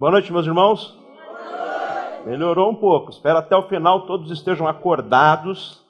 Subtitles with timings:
[0.00, 0.96] Boa noite, meus irmãos.
[2.24, 3.10] Melhorou um pouco.
[3.10, 5.84] Espero até o final todos estejam acordados,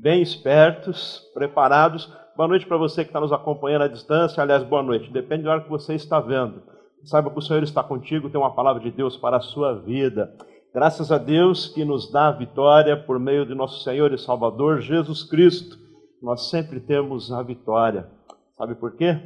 [0.00, 2.08] bem espertos, preparados.
[2.36, 4.40] Boa noite para você que está nos acompanhando à distância.
[4.40, 5.10] Aliás, boa noite.
[5.10, 6.62] Depende da hora que você está vendo.
[7.02, 10.32] Saiba que o Senhor está contigo, tem uma palavra de Deus para a sua vida.
[10.72, 14.80] Graças a Deus que nos dá a vitória por meio de nosso Senhor e Salvador
[14.80, 15.76] Jesus Cristo.
[16.22, 18.08] Nós sempre temos a vitória.
[18.56, 19.20] Sabe por quê?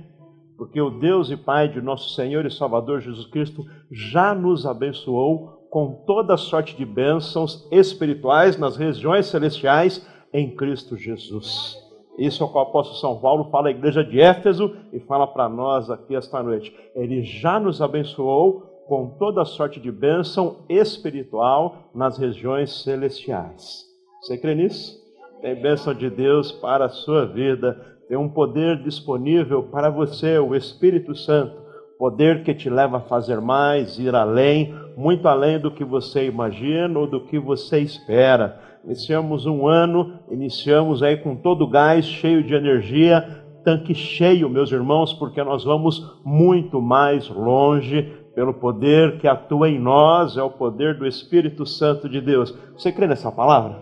[0.63, 5.67] Porque o Deus e Pai de nosso Senhor e Salvador Jesus Cristo já nos abençoou
[5.69, 11.77] com toda sorte de bênçãos espirituais nas regiões celestiais em Cristo Jesus.
[12.17, 15.27] Isso é o que o apóstolo São Paulo fala à igreja de Éfeso e fala
[15.27, 16.73] para nós aqui esta noite.
[16.95, 23.85] Ele já nos abençoou com toda sorte de bênção espiritual nas regiões celestiais.
[24.21, 24.97] Você crê nisso?
[25.41, 30.55] Tem bênção de Deus para a sua vida tem um poder disponível para você, o
[30.55, 31.63] Espírito Santo,
[31.99, 36.99] poder que te leva a fazer mais, ir além, muito além do que você imagina
[36.99, 38.61] ou do que você espera.
[38.85, 44.73] Iniciamos um ano, iniciamos aí com todo o gás, cheio de energia, tanque cheio, meus
[44.73, 48.03] irmãos, porque nós vamos muito mais longe
[48.35, 52.53] pelo poder que atua em nós, é o poder do Espírito Santo de Deus.
[52.77, 53.81] Você crê nessa palavra?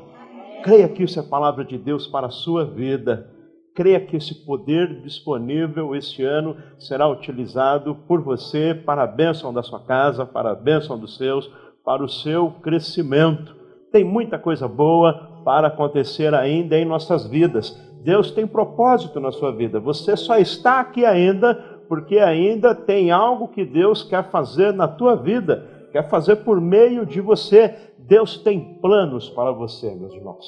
[0.62, 3.39] Creia que isso é palavra de Deus para a sua vida
[3.80, 9.62] creia que esse poder disponível este ano será utilizado por você para a bênção da
[9.62, 11.50] sua casa, para a bênção dos seus,
[11.82, 13.56] para o seu crescimento.
[13.90, 17.74] Tem muita coisa boa para acontecer ainda em nossas vidas.
[18.04, 19.80] Deus tem propósito na sua vida.
[19.80, 21.54] Você só está aqui ainda
[21.88, 27.06] porque ainda tem algo que Deus quer fazer na tua vida, quer fazer por meio
[27.06, 27.74] de você.
[27.98, 30.44] Deus tem planos para você, meus irmãos.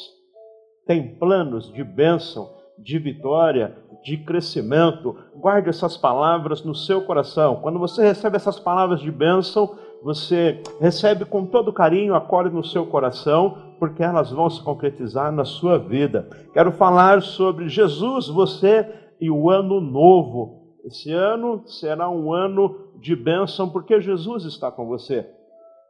[0.87, 5.17] Tem planos de bênção de vitória, de crescimento.
[5.37, 7.57] Guarde essas palavras no seu coração.
[7.57, 12.85] Quando você recebe essas palavras de bênção, você recebe com todo carinho, acolhe no seu
[12.87, 16.29] coração, porque elas vão se concretizar na sua vida.
[16.53, 18.87] Quero falar sobre Jesus, você
[19.21, 20.61] e o ano novo.
[20.85, 25.29] Esse ano será um ano de bênção, porque Jesus está com você.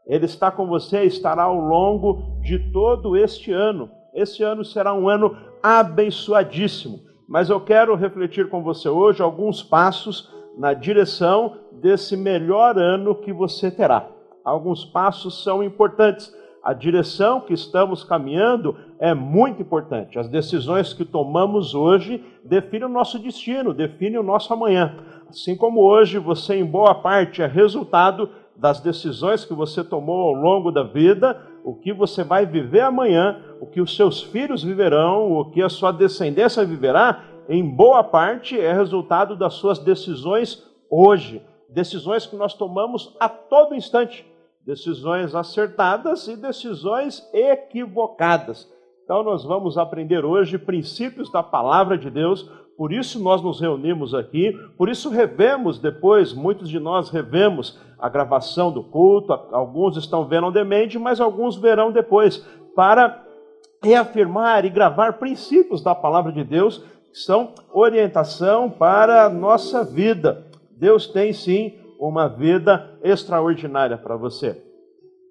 [0.06, 3.88] Ele está com você e estará ao longo de todo este ano.
[4.14, 7.00] Este ano será um ano abençoadíssimo.
[7.28, 13.32] Mas eu quero refletir com você hoje alguns passos na direção desse melhor ano que
[13.32, 14.06] você terá.
[14.44, 16.34] Alguns passos são importantes.
[16.62, 20.18] A direção que estamos caminhando é muito importante.
[20.18, 24.96] As decisões que tomamos hoje definem o nosso destino, definem o nosso amanhã.
[25.28, 30.34] Assim como hoje você, em boa parte, é resultado das decisões que você tomou ao
[30.34, 35.32] longo da vida, o que você vai viver amanhã, o que os seus filhos viverão,
[35.32, 41.42] o que a sua descendência viverá, em boa parte é resultado das suas decisões hoje.
[41.68, 44.26] Decisões que nós tomamos a todo instante.
[44.64, 48.70] Decisões acertadas e decisões equivocadas.
[49.04, 52.48] Então, nós vamos aprender hoje princípios da palavra de Deus
[52.82, 58.08] por isso nós nos reunimos aqui, por isso revemos depois, muitos de nós revemos a
[58.08, 62.38] gravação do culto, alguns estão vendo on demand, mas alguns verão depois,
[62.74, 63.24] para
[63.80, 66.78] reafirmar e gravar princípios da palavra de Deus,
[67.12, 70.44] que são orientação para a nossa vida.
[70.72, 74.60] Deus tem sim uma vida extraordinária para você.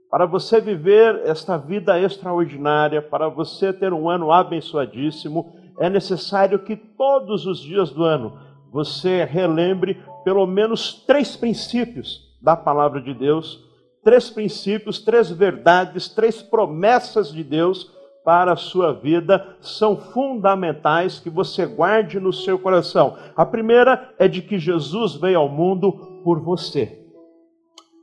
[0.09, 6.75] Para você viver esta vida extraordinária, para você ter um ano abençoadíssimo, é necessário que
[6.75, 8.37] todos os dias do ano
[8.71, 13.63] você relembre pelo menos três princípios da palavra de Deus,
[14.03, 17.91] três princípios, três verdades, três promessas de Deus
[18.23, 23.17] para a sua vida são fundamentais que você guarde no seu coração.
[23.35, 26.99] A primeira é de que Jesus veio ao mundo por você.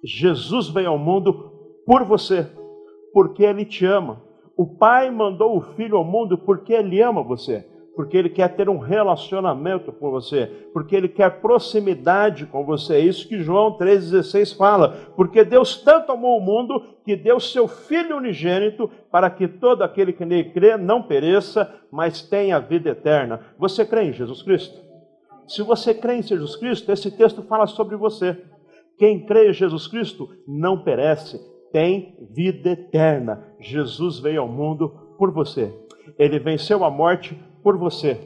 [0.05, 1.53] Jesus veio ao mundo
[1.87, 2.47] por você,
[3.13, 4.23] porque Ele te ama.
[4.59, 7.65] O Pai mandou o Filho ao mundo porque Ele ama você,
[7.95, 12.97] porque Ele quer ter um relacionamento com você, porque Ele quer proximidade com você.
[12.97, 14.97] É isso que João 3,16 fala.
[15.15, 20.13] Porque Deus tanto amou o mundo que deu seu Filho unigênito para que todo aquele
[20.13, 23.41] que nele crê não pereça, mas tenha vida eterna.
[23.61, 24.77] Você crê em Jesus Cristo?
[25.47, 28.37] Se você crê em Jesus Cristo, esse texto fala sobre você.
[28.99, 31.41] Quem crê em Jesus Cristo não perece,
[31.73, 33.45] tem vida eterna.
[33.61, 34.89] Jesus veio ao mundo
[35.19, 35.75] por você.
[36.19, 38.19] Ele venceu a morte por você,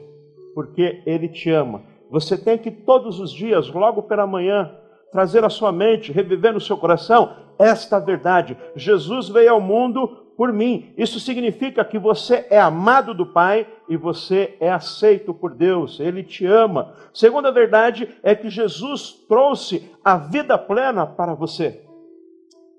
[0.55, 1.83] porque ele te ama.
[2.11, 4.71] Você tem que todos os dias, logo pela manhã,
[5.11, 8.57] trazer à sua mente, reviver no seu coração esta verdade.
[8.75, 10.93] Jesus veio ao mundo por mim.
[10.97, 16.01] Isso significa que você é amado do Pai e você é aceito por Deus.
[16.01, 16.95] Ele te ama.
[17.13, 21.85] Segunda verdade é que Jesus trouxe a vida plena para você.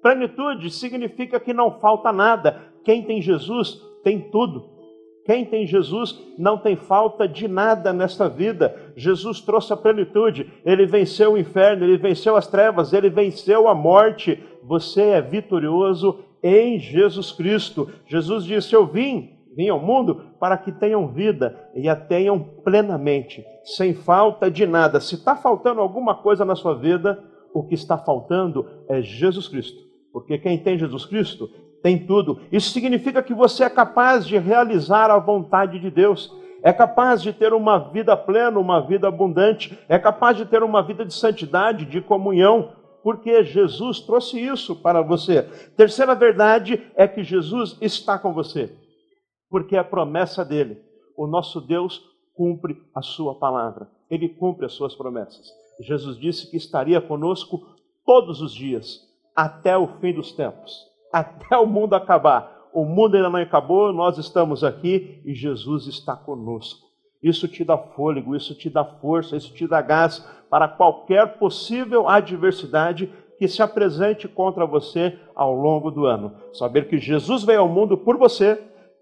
[0.03, 2.61] Plenitude significa que não falta nada.
[2.83, 4.73] Quem tem Jesus tem tudo.
[5.25, 8.75] Quem tem Jesus não tem falta de nada nesta vida.
[8.97, 13.73] Jesus trouxe a plenitude, ele venceu o inferno, ele venceu as trevas, ele venceu a
[13.73, 14.43] morte.
[14.63, 17.89] Você é vitorioso em Jesus Cristo.
[18.05, 23.41] Jesus disse: Eu vim, vim ao mundo para que tenham vida e a tenham plenamente,
[23.63, 24.99] sem falta de nada.
[24.99, 27.23] Se está faltando alguma coisa na sua vida,
[27.53, 29.92] o que está faltando é Jesus Cristo.
[30.13, 31.49] Porque quem tem Jesus Cristo
[31.81, 32.39] tem tudo.
[32.51, 36.31] Isso significa que você é capaz de realizar a vontade de Deus,
[36.61, 40.81] é capaz de ter uma vida plena, uma vida abundante, é capaz de ter uma
[40.81, 42.71] vida de santidade, de comunhão,
[43.03, 45.43] porque Jesus trouxe isso para você.
[45.75, 48.71] Terceira verdade é que Jesus está com você,
[49.49, 50.77] porque é a promessa dele.
[51.17, 52.01] O nosso Deus
[52.33, 55.51] cumpre a sua palavra, ele cumpre as suas promessas.
[55.81, 57.59] Jesus disse que estaria conosco
[58.05, 59.01] todos os dias,
[59.35, 62.63] até o fim dos tempos até o mundo acabar.
[62.73, 66.87] O mundo ainda não acabou, nós estamos aqui e Jesus está conosco.
[67.21, 72.09] Isso te dá fôlego, isso te dá força, isso te dá gás para qualquer possível
[72.09, 76.35] adversidade que se apresente contra você ao longo do ano.
[76.51, 78.59] Saber que Jesus veio ao mundo por você,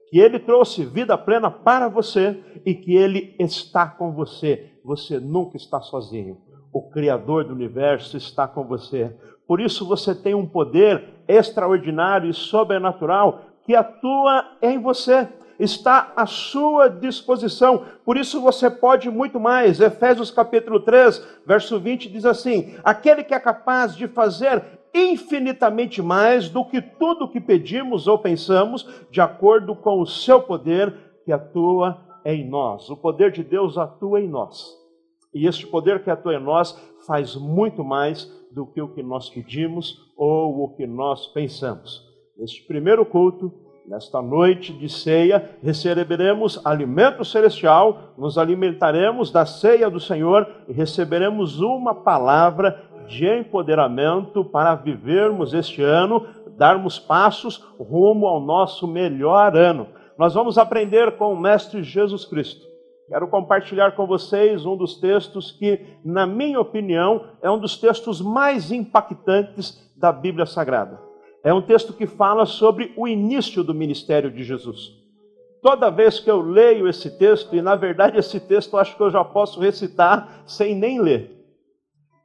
[0.09, 4.69] que ele trouxe vida plena para você e que ele está com você.
[4.83, 6.37] Você nunca está sozinho.
[6.73, 9.15] O Criador do universo está com você.
[9.51, 15.27] Por isso você tem um poder extraordinário e sobrenatural que atua em você,
[15.59, 17.83] está à sua disposição.
[18.05, 19.81] Por isso você pode muito mais.
[19.81, 24.63] Efésios capítulo 3, verso 20 diz assim: Aquele que é capaz de fazer
[24.93, 30.95] infinitamente mais do que tudo que pedimos ou pensamos, de acordo com o seu poder
[31.25, 32.89] que atua em nós.
[32.89, 34.79] O poder de Deus atua em nós.
[35.33, 36.71] E este poder que atua em nós
[37.05, 42.05] faz muito mais do que o que nós pedimos ou o que nós pensamos.
[42.37, 43.53] Neste primeiro culto,
[43.87, 51.59] nesta noite de ceia, receberemos alimento celestial, nos alimentaremos da ceia do Senhor e receberemos
[51.59, 56.25] uma palavra de empoderamento para vivermos este ano,
[56.57, 59.87] darmos passos rumo ao nosso melhor ano.
[60.17, 62.70] Nós vamos aprender com o Mestre Jesus Cristo
[63.11, 68.21] Quero compartilhar com vocês um dos textos que, na minha opinião, é um dos textos
[68.21, 70.97] mais impactantes da Bíblia Sagrada.
[71.43, 74.93] É um texto que fala sobre o início do ministério de Jesus.
[75.61, 79.11] Toda vez que eu leio esse texto, e na verdade esse texto acho que eu
[79.11, 81.37] já posso recitar sem nem ler,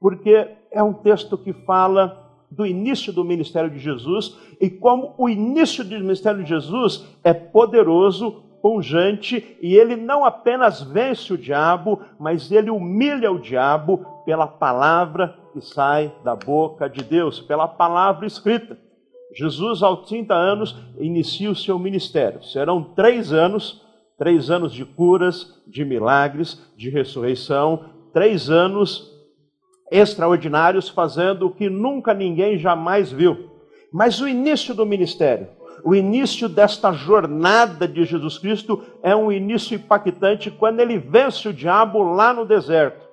[0.01, 5.29] porque é um texto que fala do início do ministério de Jesus e como o
[5.29, 12.01] início do ministério de Jesus é poderoso pungente, e ele não apenas vence o diabo,
[12.19, 18.27] mas ele humilha o diabo pela palavra que sai da boca de Deus, pela palavra
[18.27, 18.77] escrita.
[19.37, 22.43] Jesus, aos 30 anos, inicia o seu ministério.
[22.43, 23.87] Serão três anos,
[24.19, 29.13] três anos de curas, de milagres, de ressurreição, três anos
[29.93, 33.49] extraordinários, fazendo o que nunca ninguém jamais viu.
[33.93, 35.47] Mas o início do ministério,
[35.87, 41.53] o início desta jornada de Jesus Cristo é um início impactante quando ele vence o
[41.53, 43.07] diabo lá no deserto.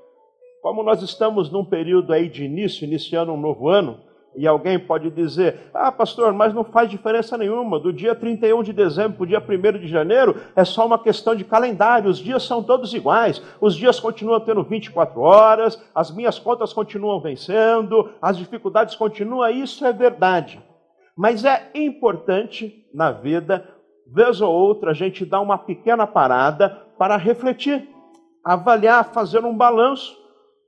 [0.59, 3.99] Como nós estamos num período aí de início, iniciando um novo ano,
[4.35, 7.79] e alguém pode dizer: Ah, pastor, mas não faz diferença nenhuma.
[7.79, 9.43] Do dia 31 de dezembro para o dia
[9.75, 12.09] 1 de janeiro é só uma questão de calendário.
[12.09, 13.39] Os dias são todos iguais.
[13.61, 19.47] Os dias continuam tendo 24 horas, as minhas contas continuam vencendo, as dificuldades continuam.
[19.51, 20.59] Isso é verdade.
[21.15, 23.67] Mas é importante na vida,
[24.07, 27.87] vez ou outra, a gente dar uma pequena parada para refletir,
[28.43, 30.17] avaliar, fazer um balanço,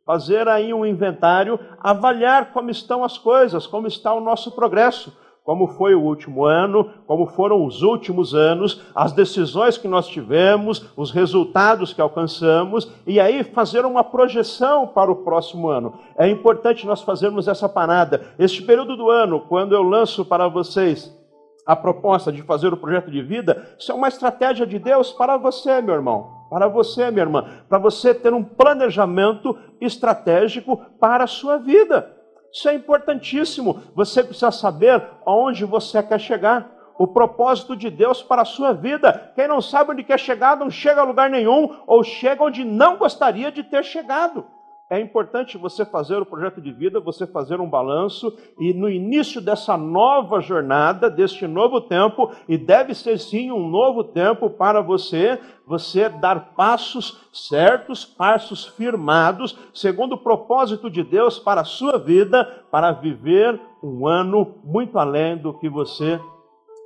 [0.05, 5.67] fazer aí um inventário, avaliar como estão as coisas, como está o nosso progresso como
[5.67, 11.11] foi o último ano, como foram os últimos anos, as decisões que nós tivemos, os
[11.11, 15.99] resultados que alcançamos, e aí fazer uma projeção para o próximo ano.
[16.17, 18.33] É importante nós fazermos essa parada.
[18.39, 21.15] Este período do ano, quando eu lanço para vocês
[21.63, 25.37] a proposta de fazer o projeto de vida, isso é uma estratégia de Deus para
[25.37, 31.27] você, meu irmão, para você, minha irmã, para você ter um planejamento estratégico para a
[31.27, 32.14] sua vida.
[32.55, 33.83] Isso é importantíssimo.
[33.93, 36.71] Você precisa saber aonde você quer chegar.
[36.97, 39.33] O propósito de Deus para a sua vida.
[39.35, 42.95] Quem não sabe onde quer chegar, não chega a lugar nenhum, ou chega onde não
[42.95, 44.47] gostaria de ter chegado.
[44.89, 49.41] É importante você fazer o projeto de vida, você fazer um balanço e no início
[49.41, 55.39] dessa nova jornada, deste novo tempo, e deve ser sim um novo tempo para você,
[55.65, 62.45] você dar passos certos, passos firmados, segundo o propósito de Deus para a sua vida,
[62.69, 66.19] para viver um ano muito além do que você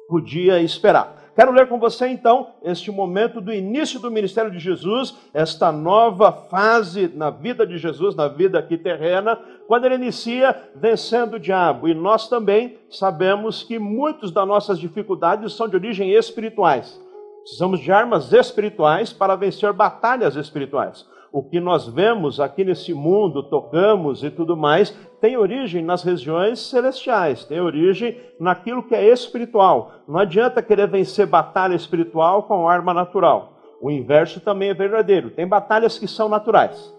[0.07, 1.18] podia esperar.
[1.39, 6.33] Quero ler com você então este momento do início do ministério de Jesus, esta nova
[6.33, 11.87] fase na vida de Jesus, na vida aqui terrena, quando ele inicia vencendo o diabo.
[11.87, 17.01] E nós também sabemos que muitas das nossas dificuldades são de origem espirituais.
[17.43, 23.43] Precisamos de armas espirituais para vencer batalhas espirituais o que nós vemos aqui nesse mundo,
[23.43, 29.91] tocamos e tudo mais, tem origem nas regiões celestiais, tem origem naquilo que é espiritual.
[30.07, 33.53] Não adianta querer vencer batalha espiritual com arma natural.
[33.81, 35.29] O inverso também é verdadeiro.
[35.29, 36.93] Tem batalhas que são naturais.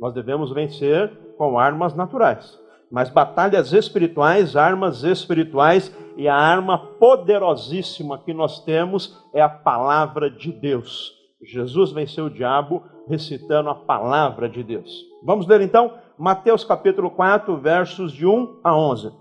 [0.00, 2.58] Nós devemos vencer com armas naturais.
[2.90, 10.30] Mas batalhas espirituais, armas espirituais, e a arma poderosíssima que nós temos é a palavra
[10.30, 11.17] de Deus.
[11.40, 14.90] Jesus venceu o diabo recitando a palavra de Deus.
[15.22, 19.12] Vamos ler então Mateus capítulo 4, versos de 1 a 11.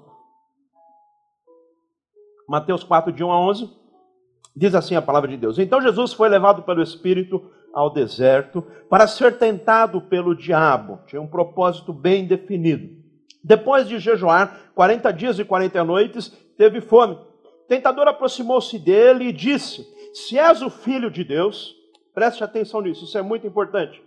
[2.50, 3.70] Mateus 4, de 1 a 11,
[4.56, 9.06] diz assim a palavra de Deus: Então Jesus foi levado pelo Espírito ao deserto para
[9.06, 11.00] ser tentado pelo diabo.
[11.06, 12.98] Tinha um propósito bem definido.
[13.44, 17.14] Depois de jejuar 40 dias e 40 noites, teve fome.
[17.14, 21.77] O tentador aproximou-se dele e disse: Se és o filho de Deus,
[22.18, 24.04] Preste atenção nisso, isso é muito importante.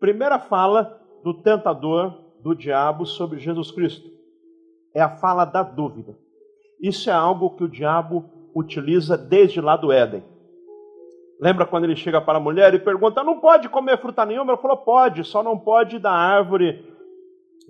[0.00, 4.08] Primeira fala do tentador, do diabo, sobre Jesus Cristo.
[4.94, 6.16] É a fala da dúvida.
[6.80, 8.24] Isso é algo que o diabo
[8.56, 10.24] utiliza desde lá do Éden.
[11.38, 14.52] Lembra quando ele chega para a mulher e pergunta: não pode comer fruta nenhuma?
[14.52, 16.82] Ela falou: pode, só não pode da árvore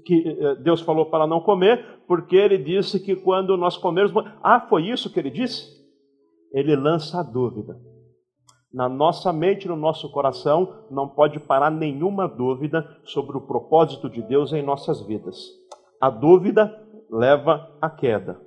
[0.04, 4.24] que eh, Deus falou para não comer, porque ele disse que quando nós comermos.
[4.40, 5.84] Ah, foi isso que ele disse?
[6.52, 7.89] Ele lança a dúvida.
[8.72, 14.22] Na nossa mente, no nosso coração, não pode parar nenhuma dúvida sobre o propósito de
[14.22, 15.36] Deus em nossas vidas.
[16.00, 18.40] A dúvida leva à queda.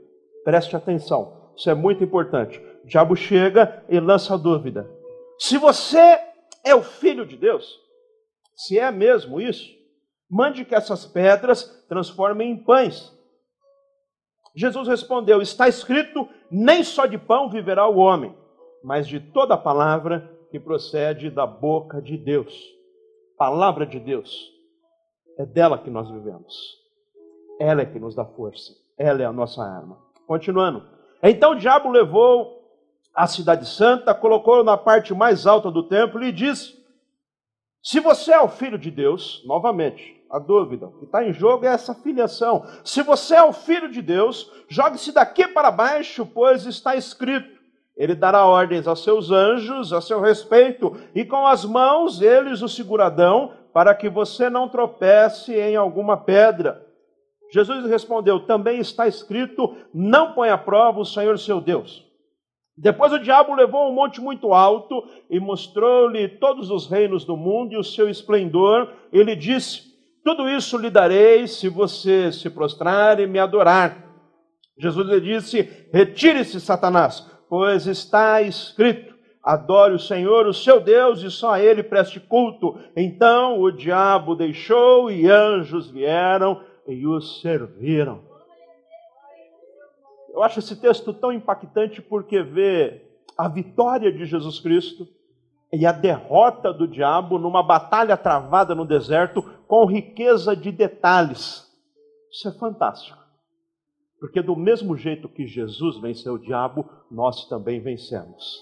[0.45, 2.57] Preste atenção, isso é muito importante.
[2.85, 4.89] O diabo chega e lança a dúvida.
[5.37, 6.17] Se você
[6.63, 7.77] é o filho de Deus,
[8.55, 9.69] se é mesmo isso,
[10.31, 13.11] mande que essas pedras transformem em pães.
[14.55, 18.33] Jesus respondeu: Está escrito: nem só de pão viverá o homem
[18.83, 22.53] mas de toda palavra que procede da boca de Deus.
[23.37, 24.51] Palavra de Deus.
[25.37, 26.77] É dela que nós vivemos.
[27.59, 28.73] Ela é que nos dá força.
[28.97, 29.97] Ela é a nossa arma.
[30.27, 30.83] Continuando.
[31.21, 32.61] Então o diabo levou
[33.15, 36.75] a cidade santa, colocou na parte mais alta do templo e disse:
[37.81, 41.69] Se você é o filho de Deus, novamente, a dúvida, que está em jogo é
[41.69, 42.65] essa filiação.
[42.83, 47.62] Se você é o filho de Deus, jogue-se daqui para baixo, pois está escrito:
[47.95, 52.67] ele dará ordens aos seus anjos a seu respeito, e com as mãos eles o
[52.67, 56.85] segurarão, para que você não tropece em alguma pedra.
[57.51, 62.03] Jesus respondeu: Também está escrito: Não põe à prova o Senhor seu Deus.
[62.75, 67.73] Depois o diabo levou um monte muito alto e mostrou-lhe todos os reinos do mundo
[67.73, 68.91] e o seu esplendor.
[69.11, 69.83] Ele disse:
[70.23, 74.03] Tudo isso lhe darei se você se prostrar e me adorar.
[74.79, 81.29] Jesus lhe disse: Retire-se, Satanás pois está escrito: adore o Senhor, o seu Deus, e
[81.29, 82.79] só a ele preste culto.
[82.95, 88.21] Então o diabo deixou e anjos vieram e os serviram.
[90.33, 93.01] Eu acho esse texto tão impactante porque vê
[93.37, 95.07] a vitória de Jesus Cristo
[95.71, 101.67] e a derrota do diabo numa batalha travada no deserto com riqueza de detalhes.
[102.31, 103.22] Isso é fantástico.
[104.23, 108.57] Porque do mesmo jeito que Jesus venceu o diabo, nós também vencemos.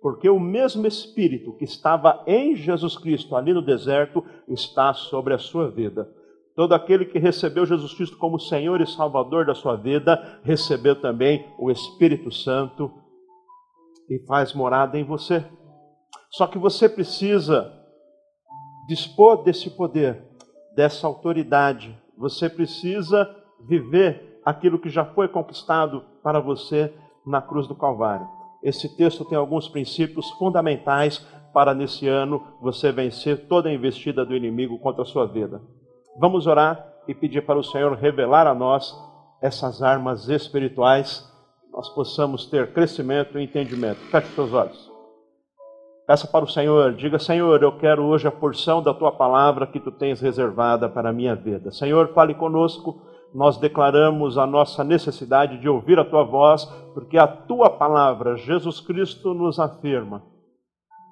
[0.00, 5.38] Porque o mesmo Espírito que estava em Jesus Cristo ali no deserto está sobre a
[5.38, 6.08] sua vida.
[6.54, 11.44] Todo aquele que recebeu Jesus Cristo como Senhor e Salvador da sua vida, recebeu também
[11.58, 12.88] o Espírito Santo
[14.08, 15.44] e faz morada em você.
[16.30, 17.68] Só que você precisa
[18.86, 20.24] dispor desse poder,
[20.76, 22.00] dessa autoridade.
[22.16, 23.28] Você precisa
[23.66, 26.92] viver aquilo que já foi conquistado para você
[27.26, 28.26] na cruz do Calvário.
[28.62, 31.18] Esse texto tem alguns princípios fundamentais
[31.52, 35.60] para nesse ano você vencer toda a investida do inimigo contra a sua vida.
[36.18, 38.94] Vamos orar e pedir para o Senhor revelar a nós
[39.40, 41.26] essas armas espirituais,
[41.72, 44.00] nós possamos ter crescimento e entendimento.
[44.10, 44.90] Feche seus olhos.
[46.06, 49.80] Peça para o Senhor, diga: Senhor, eu quero hoje a porção da tua palavra que
[49.80, 51.70] tu tens reservada para a minha vida.
[51.70, 53.00] Senhor, fale conosco.
[53.32, 58.80] Nós declaramos a nossa necessidade de ouvir a tua voz, porque a tua palavra, Jesus
[58.80, 60.22] Cristo, nos afirma: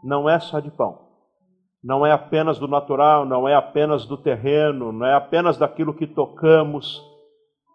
[0.03, 0.99] não é só de pão,
[1.83, 6.07] não é apenas do natural, não é apenas do terreno, não é apenas daquilo que
[6.07, 7.01] tocamos,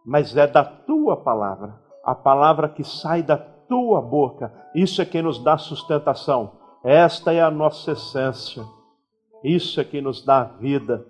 [0.05, 4.53] mas é da tua palavra, a palavra que sai da tua boca.
[4.75, 6.51] Isso é quem nos dá sustentação.
[6.83, 8.63] Esta é a nossa essência.
[9.41, 11.05] Isso é que nos dá vida,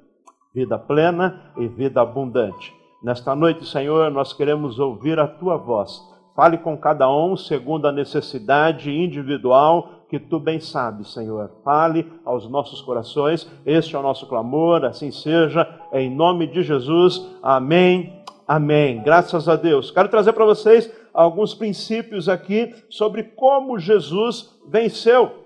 [0.54, 2.83] vida plena e vida abundante.
[3.04, 6.02] Nesta noite, Senhor, nós queremos ouvir a tua voz.
[6.34, 11.52] Fale com cada um segundo a necessidade individual que tu bem sabes, Senhor.
[11.66, 13.46] Fale aos nossos corações.
[13.66, 17.30] Este é o nosso clamor, assim seja, em nome de Jesus.
[17.44, 18.24] Amém.
[18.48, 19.04] Amém.
[19.04, 19.92] Graças a Deus.
[19.92, 25.44] Quero trazer para vocês alguns princípios aqui sobre como Jesus venceu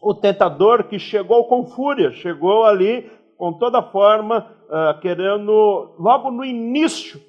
[0.00, 6.44] o tentador que chegou com fúria, chegou ali com toda forma, uh, querendo, logo no
[6.44, 7.20] início,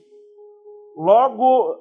[0.95, 1.75] logo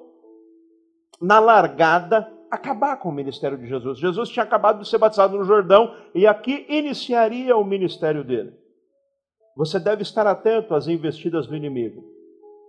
[1.21, 3.99] na largada, acabar com o ministério de Jesus.
[3.99, 8.53] Jesus tinha acabado de ser batizado no Jordão e aqui iniciaria o ministério dele.
[9.55, 12.03] Você deve estar atento às investidas do inimigo.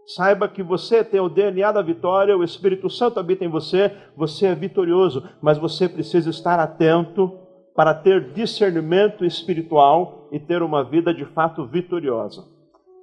[0.05, 4.47] Saiba que você tem o DNA da vitória, o Espírito Santo habita em você, você
[4.47, 7.39] é vitorioso, mas você precisa estar atento
[7.75, 12.45] para ter discernimento espiritual e ter uma vida de fato vitoriosa.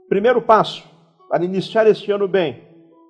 [0.10, 0.84] Primeiro passo
[1.30, 2.68] para iniciar este ano bem,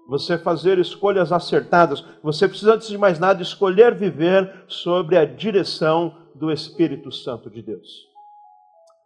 [0.10, 6.18] você fazer escolhas acertadas, você precisa, antes de mais nada, escolher viver sobre a direção
[6.36, 8.10] do Espírito Santo de Deus.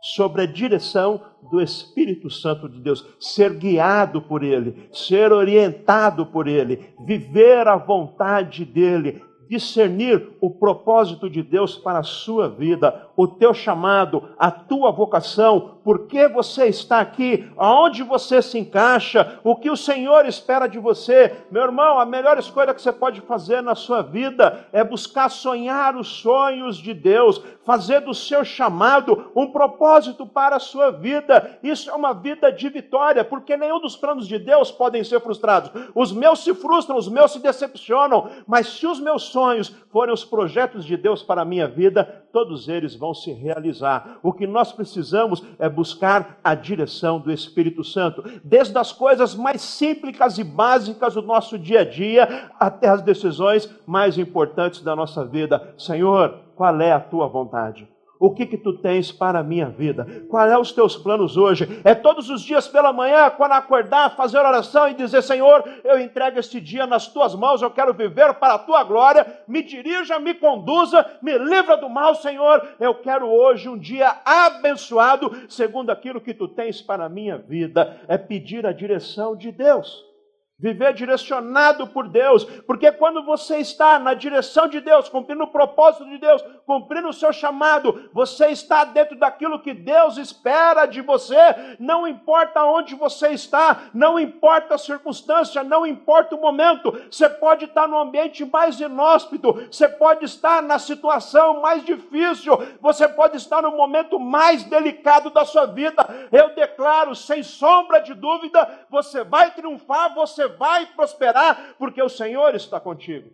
[0.02, 1.22] Sobre a direção
[1.52, 7.78] do Espírito Santo de Deus, ser guiado por Ele, ser orientado por Ele, viver a
[7.78, 9.22] vontade dEle,
[9.54, 15.76] discernir o propósito de Deus para a sua vida, o teu chamado, a tua vocação,
[15.84, 20.80] por que você está aqui, aonde você se encaixa, o que o Senhor espera de
[20.80, 21.32] você.
[21.52, 25.96] Meu irmão, a melhor escolha que você pode fazer na sua vida é buscar sonhar
[25.96, 31.60] os sonhos de Deus, fazer do seu chamado um propósito para a sua vida.
[31.62, 35.70] Isso é uma vida de vitória, porque nenhum dos planos de Deus podem ser frustrados.
[35.94, 39.43] Os meus se frustram, os meus se decepcionam, mas se os meus sonhos
[39.92, 44.18] forem os projetos de Deus para a minha vida, todos eles vão se realizar.
[44.24, 49.62] O que nós precisamos é buscar a direção do Espírito Santo, desde as coisas mais
[49.62, 55.26] simples e básicas do nosso dia a dia até as decisões mais importantes da nossa
[55.26, 55.74] vida.
[55.78, 57.93] Senhor, qual é a tua vontade?
[58.24, 60.08] O que que tu tens para a minha vida?
[60.30, 61.68] Qual é os teus planos hoje?
[61.84, 66.40] É todos os dias pela manhã, quando acordar, fazer oração e dizer: Senhor, eu entrego
[66.40, 69.28] este dia nas tuas mãos, eu quero viver para a tua glória.
[69.46, 72.66] Me dirija, me conduza, me livra do mal, Senhor.
[72.80, 78.00] Eu quero hoje um dia abençoado, segundo aquilo que tu tens para a minha vida.
[78.08, 80.13] É pedir a direção de Deus.
[80.60, 86.06] Viver direcionado por Deus, porque quando você está na direção de Deus, cumprindo o propósito
[86.06, 91.36] de Deus, cumprindo o seu chamado, você está dentro daquilo que Deus espera de você,
[91.80, 97.66] não importa onde você está, não importa a circunstância, não importa o momento, você pode
[97.66, 103.64] estar no ambiente mais inóspito, você pode estar na situação mais difícil, você pode estar
[103.64, 106.08] no momento mais delicado da sua vida.
[106.32, 112.56] Eu declaro, sem sombra de dúvida, você vai triunfar, você vai prosperar, porque o Senhor
[112.56, 113.30] está contigo.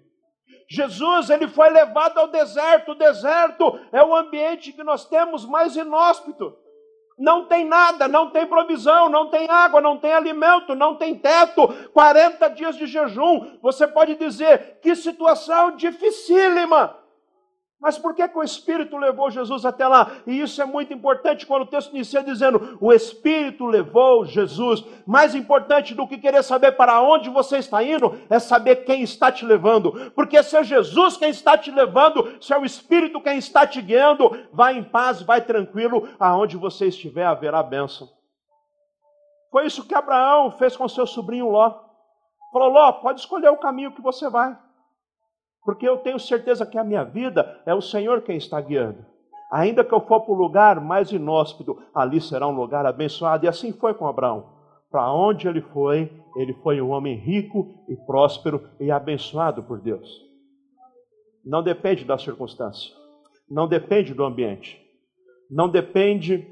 [0.70, 2.92] Jesus, ele foi levado ao deserto.
[2.92, 6.56] O deserto é o ambiente que nós temos mais inóspito.
[7.18, 11.68] Não tem nada, não tem provisão, não tem água, não tem alimento, não tem teto.
[11.92, 13.58] 40 dias de jejum.
[13.62, 16.96] Você pode dizer que situação dificílima.
[17.80, 20.12] Mas por que, que o Espírito levou Jesus até lá?
[20.28, 24.84] E isso é muito importante quando o texto inicia dizendo: o Espírito levou Jesus.
[25.08, 29.32] Mais importante do que querer saber para onde você está indo, é saber quem está
[29.32, 30.12] te levando.
[30.12, 33.82] Porque se é Jesus quem está te levando, se é o Espírito quem está te
[33.82, 38.10] guiando, vai em paz, vai tranquilo, aonde você estiver haverá bênção.
[39.50, 41.80] Foi isso que Abraão fez com seu sobrinho Ló.
[42.52, 44.58] Falou: Ló, pode escolher o caminho que você vai
[45.64, 49.06] porque eu tenho certeza que a minha vida é o Senhor quem está guiando.
[49.52, 53.46] Ainda que eu for para o lugar mais inóspito, ali será um lugar abençoado.
[53.46, 54.60] E assim foi com Abraão.
[54.92, 60.08] Para onde ele foi, ele foi um homem rico e próspero e abençoado por Deus.
[61.44, 62.94] Não depende da circunstância,
[63.50, 64.80] não depende do ambiente,
[65.50, 66.48] não depende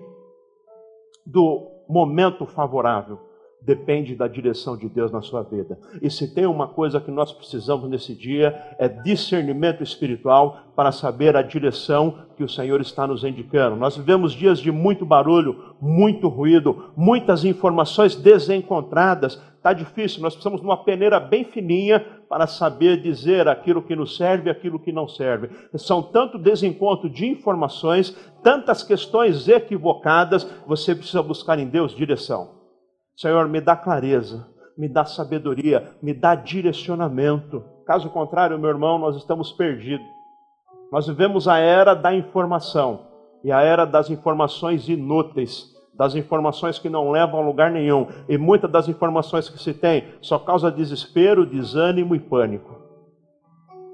[1.25, 3.19] do momento favorável,
[3.61, 5.77] depende da direção de Deus na sua vida.
[6.01, 11.35] E se tem uma coisa que nós precisamos nesse dia, é discernimento espiritual para saber
[11.35, 13.75] a direção que o Senhor está nos indicando.
[13.75, 19.41] Nós vivemos dias de muito barulho, muito ruído, muitas informações desencontradas.
[19.57, 24.15] Está difícil, nós precisamos de uma peneira bem fininha para saber dizer aquilo que nos
[24.15, 25.49] serve e aquilo que não serve.
[25.75, 32.56] São tanto desencontro de informações, tantas questões equivocadas, você precisa buscar em Deus direção.
[33.17, 37.63] Senhor, me dá clareza, me dá sabedoria, me dá direcionamento.
[37.83, 40.05] Caso contrário, meu irmão, nós estamos perdidos.
[40.91, 43.07] Nós vivemos a era da informação
[43.43, 48.07] e a era das informações inúteis, das informações que não levam a lugar nenhum.
[48.29, 52.77] E muitas das informações que se tem só causa desespero, desânimo e pânico.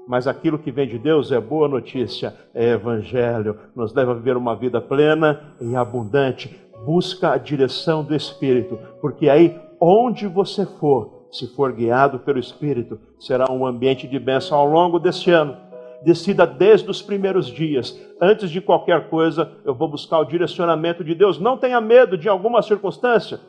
[0.06, 4.36] Mas aquilo que vem de Deus é boa notícia, é evangelho, nos leva a viver
[4.36, 11.26] uma vida plena e abundante busca a direção do Espírito, porque aí, onde você for,
[11.30, 15.56] se for guiado pelo Espírito, será um ambiente de bênção ao longo deste ano.
[16.04, 21.14] Decida desde os primeiros dias, antes de qualquer coisa, eu vou buscar o direcionamento de
[21.14, 21.40] Deus.
[21.40, 23.40] Não tenha medo de alguma circunstância.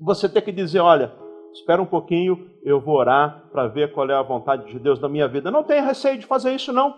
[0.00, 1.12] Você tem que dizer: olha,
[1.52, 5.08] espera um pouquinho, eu vou orar para ver qual é a vontade de Deus na
[5.08, 5.50] minha vida.
[5.50, 6.94] Não tenha receio de fazer isso, não.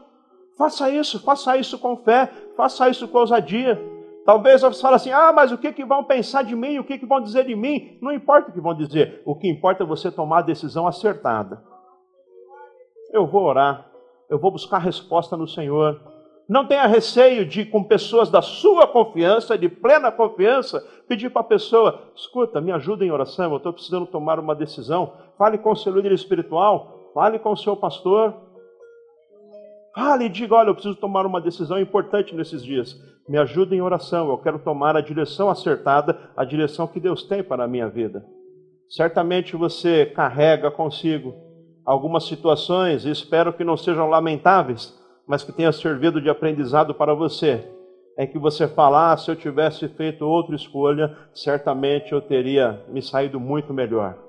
[0.56, 3.93] Faça isso, faça isso com fé, faça isso com ousadia.
[4.24, 6.78] Talvez você fale assim: ah, mas o que, que vão pensar de mim?
[6.78, 7.98] O que, que vão dizer de mim?
[8.00, 9.22] Não importa o que vão dizer.
[9.24, 11.62] O que importa é você tomar a decisão acertada.
[13.12, 13.86] Eu vou orar,
[14.28, 16.00] eu vou buscar resposta no Senhor.
[16.48, 21.44] Não tenha receio de, com pessoas da sua confiança, de plena confiança, pedir para a
[21.44, 25.12] pessoa: escuta, me ajuda em oração, eu estou precisando tomar uma decisão.
[25.36, 28.34] Fale com o seu líder espiritual, fale com o seu pastor.
[29.94, 33.80] Fale e diga: olha, eu preciso tomar uma decisão importante nesses dias me ajuda em
[33.80, 37.88] oração, eu quero tomar a direção acertada, a direção que Deus tem para a minha
[37.88, 38.24] vida.
[38.88, 41.34] Certamente você carrega consigo
[41.84, 47.14] algumas situações, e espero que não sejam lamentáveis, mas que tenha servido de aprendizado para
[47.14, 47.66] você.
[48.18, 53.02] Em que você falar, ah, se eu tivesse feito outra escolha, certamente eu teria me
[53.02, 54.24] saído muito melhor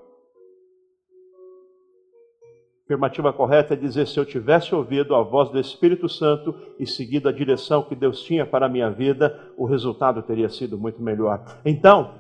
[2.86, 7.28] afirmativa correta é dizer: se eu tivesse ouvido a voz do Espírito Santo e seguido
[7.28, 11.44] a direção que Deus tinha para a minha vida, o resultado teria sido muito melhor.
[11.66, 12.14] Então,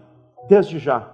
[0.50, 1.14] desde já,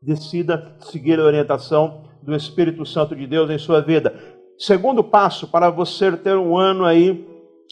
[0.00, 4.14] decida seguir a orientação do Espírito Santo de Deus em sua vida.
[4.56, 7.28] Segundo passo para você ter um ano aí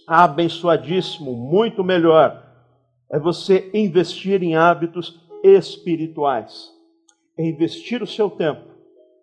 [0.07, 2.45] abençoadíssimo, muito melhor,
[3.09, 6.71] é você investir em hábitos espirituais.
[7.39, 8.63] É investir o seu tempo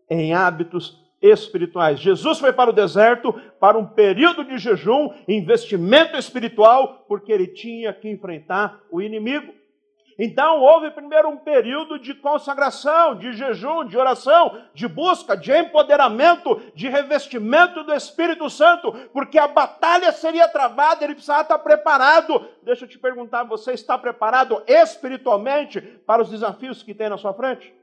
[0.09, 1.06] em hábitos espirituais.
[1.95, 7.91] Jesus foi para o deserto para um período de jejum, investimento espiritual, porque ele tinha
[7.91, 9.57] que enfrentar o inimigo.
[10.19, 16.59] Então houve primeiro um período de consagração, de jejum, de oração, de busca, de empoderamento,
[16.73, 22.47] de revestimento do Espírito Santo, porque a batalha seria travada, ele precisava estar preparado.
[22.63, 27.33] Deixa eu te perguntar, você está preparado espiritualmente para os desafios que tem na sua
[27.33, 27.76] frente?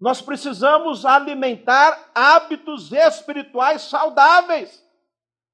[0.00, 4.84] Nós precisamos alimentar hábitos espirituais saudáveis.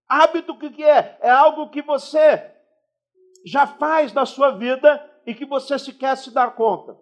[0.08, 1.18] Hábito que, que é?
[1.20, 2.52] É algo que você
[3.44, 6.96] já faz na sua vida e que você sequer se dar conta.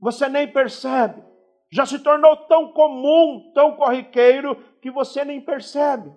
[0.00, 1.22] Você nem percebe.
[1.70, 6.12] Já se tornou tão comum, tão corriqueiro, que você nem percebe.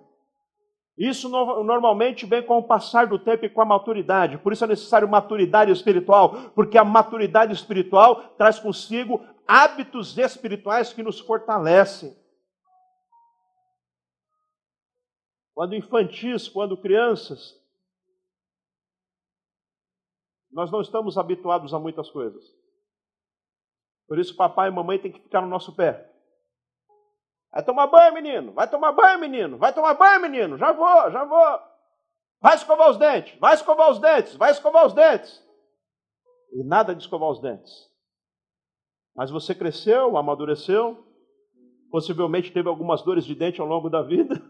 [0.96, 4.38] Isso no, normalmente vem com o passar do tempo e com a maturidade.
[4.38, 11.02] Por isso é necessário maturidade espiritual, porque a maturidade espiritual traz consigo hábitos espirituais que
[11.02, 12.16] nos fortalecem.
[15.52, 17.60] Quando infantis, quando crianças,
[20.52, 22.44] nós não estamos habituados a muitas coisas.
[24.06, 26.08] Por isso, papai e mamãe têm que ficar no nosso pé.
[27.50, 28.52] Vai tomar banho, menino.
[28.52, 29.58] Vai tomar banho, menino.
[29.58, 30.56] Vai tomar banho, menino.
[30.58, 31.60] Já vou, já vou.
[32.40, 33.36] Vai escovar os dentes.
[33.40, 34.36] Vai escovar os dentes.
[34.36, 35.44] Vai escovar os dentes.
[36.52, 37.89] E nada de escovar os dentes.
[39.20, 41.04] Mas você cresceu, amadureceu,
[41.90, 44.42] possivelmente teve algumas dores de dente ao longo da vida.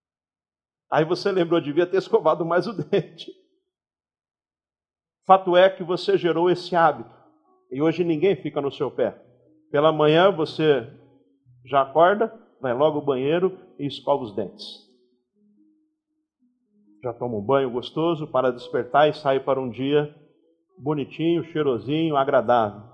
[0.90, 3.30] Aí você lembrou, devia ter escovado mais o dente.
[5.26, 7.14] Fato é que você gerou esse hábito.
[7.70, 9.22] E hoje ninguém fica no seu pé.
[9.70, 10.90] Pela manhã você
[11.66, 14.66] já acorda, vai logo ao banheiro e escova os dentes.
[17.04, 20.14] Já toma um banho gostoso para despertar e sair para um dia
[20.78, 22.89] bonitinho, cheirosinho, agradável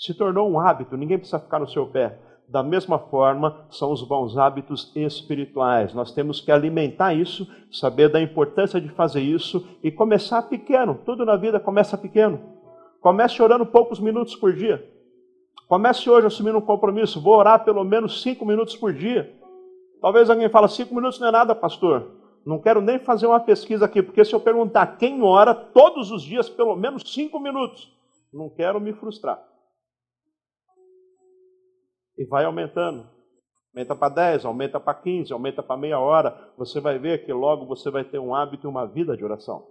[0.00, 2.18] se tornou um hábito, ninguém precisa ficar no seu pé.
[2.48, 5.92] Da mesma forma, são os bons hábitos espirituais.
[5.92, 10.98] Nós temos que alimentar isso, saber da importância de fazer isso e começar pequeno.
[11.04, 12.40] Tudo na vida começa pequeno.
[13.00, 14.82] Comece orando poucos minutos por dia.
[15.68, 17.20] Comece hoje assumindo um compromisso.
[17.20, 19.32] Vou orar pelo menos cinco minutos por dia.
[20.00, 22.10] Talvez alguém fale, cinco minutos não é nada, pastor.
[22.44, 26.22] Não quero nem fazer uma pesquisa aqui, porque se eu perguntar quem ora todos os
[26.22, 27.94] dias pelo menos cinco minutos,
[28.32, 29.49] não quero me frustrar.
[32.20, 33.08] E vai aumentando.
[33.74, 36.52] Aumenta para 10, aumenta para 15, aumenta para meia hora.
[36.58, 39.66] Você vai ver que logo você vai ter um hábito e uma vida de oração.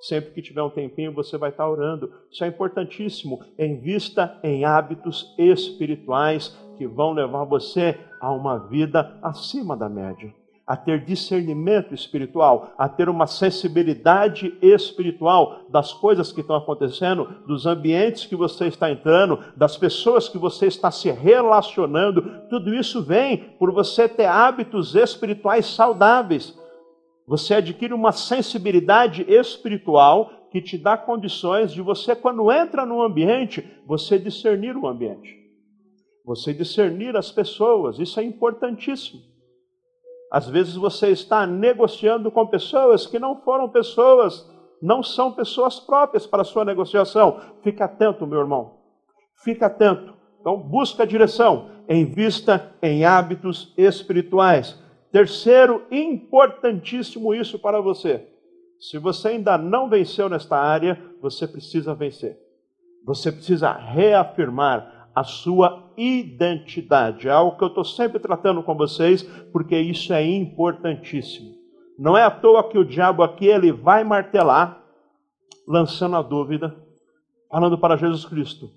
[0.00, 2.12] Sempre que tiver um tempinho, você vai estar orando.
[2.28, 3.38] Isso é importantíssimo.
[3.56, 10.41] Invista em hábitos espirituais que vão levar você a uma vida acima da média
[10.72, 17.66] a ter discernimento espiritual, a ter uma sensibilidade espiritual das coisas que estão acontecendo, dos
[17.66, 22.22] ambientes que você está entrando, das pessoas que você está se relacionando.
[22.48, 26.58] Tudo isso vem por você ter hábitos espirituais saudáveis.
[27.26, 33.62] Você adquire uma sensibilidade espiritual que te dá condições de você, quando entra no ambiente,
[33.86, 35.36] você discernir o ambiente.
[36.24, 39.31] Você discernir as pessoas, isso é importantíssimo.
[40.32, 46.26] Às vezes você está negociando com pessoas que não foram pessoas, não são pessoas próprias
[46.26, 47.38] para a sua negociação.
[47.62, 48.78] Fica atento, meu irmão.
[49.44, 50.14] Fica atento.
[50.40, 54.82] Então, busca direção, invista em hábitos espirituais.
[55.12, 58.26] Terceiro, importantíssimo isso para você.
[58.80, 62.38] Se você ainda não venceu nesta área, você precisa vencer.
[63.04, 67.28] Você precisa reafirmar a sua identidade.
[67.28, 69.22] É algo que eu estou sempre tratando com vocês,
[69.52, 71.54] porque isso é importantíssimo.
[71.98, 74.82] Não é à toa que o diabo aqui ele vai martelar,
[75.66, 76.74] lançando a dúvida,
[77.50, 78.70] falando para Jesus Cristo: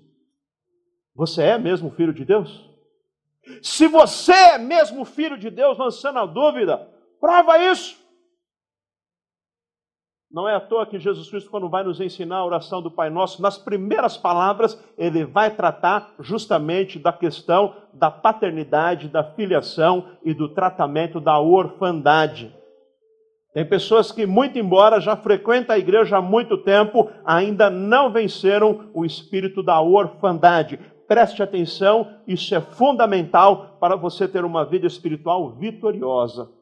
[1.14, 2.70] Você é mesmo filho de Deus?
[3.62, 6.88] Se você é mesmo filho de Deus, lançando a dúvida,
[7.20, 7.96] prova isso.
[10.36, 13.08] Não é à toa que Jesus Cristo, quando vai nos ensinar a oração do Pai
[13.08, 20.34] Nosso, nas primeiras palavras, ele vai tratar justamente da questão da paternidade, da filiação e
[20.34, 22.54] do tratamento da orfandade.
[23.54, 28.90] Tem pessoas que, muito embora já frequentam a igreja há muito tempo, ainda não venceram
[28.92, 30.78] o espírito da orfandade.
[31.08, 36.54] Preste atenção, isso é fundamental para você ter uma vida espiritual vitoriosa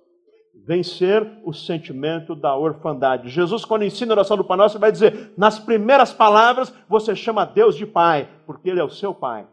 [0.67, 3.29] vencer o sentimento da orfandade.
[3.29, 7.45] Jesus, quando ensina a oração do Pai Nosso, vai dizer, nas primeiras palavras, você chama
[7.45, 9.47] Deus de Pai, porque Ele é o seu Pai.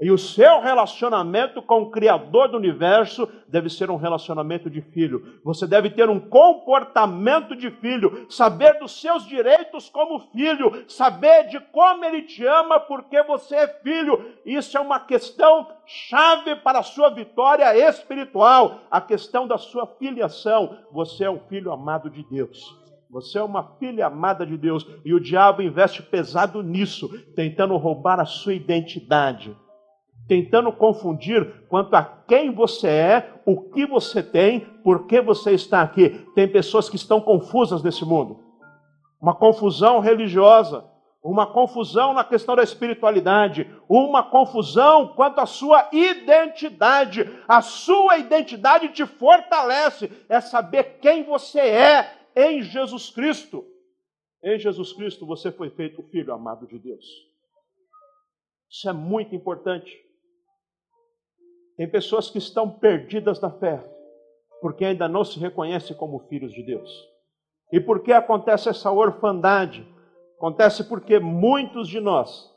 [0.00, 5.38] E o seu relacionamento com o Criador do universo deve ser um relacionamento de filho.
[5.44, 11.60] Você deve ter um comportamento de filho, saber dos seus direitos como filho, saber de
[11.60, 14.36] como ele te ama porque você é filho.
[14.46, 20.78] Isso é uma questão chave para a sua vitória espiritual, a questão da sua filiação.
[20.92, 22.74] Você é um filho amado de Deus.
[23.10, 28.18] Você é uma filha amada de Deus e o diabo investe pesado nisso, tentando roubar
[28.18, 29.54] a sua identidade
[30.26, 35.82] tentando confundir quanto a quem você é, o que você tem, por que você está
[35.82, 36.24] aqui.
[36.34, 38.38] Tem pessoas que estão confusas nesse mundo.
[39.20, 40.84] Uma confusão religiosa,
[41.22, 47.28] uma confusão na questão da espiritualidade, uma confusão quanto à sua identidade.
[47.46, 53.64] A sua identidade te fortalece, é saber quem você é em Jesus Cristo.
[54.42, 57.04] Em Jesus Cristo você foi feito filho amado de Deus.
[58.70, 60.09] Isso é muito importante.
[61.80, 63.82] Tem pessoas que estão perdidas na fé,
[64.60, 66.90] porque ainda não se reconhecem como filhos de Deus.
[67.72, 69.88] E por que acontece essa orfandade?
[70.36, 72.54] Acontece porque muitos de nós,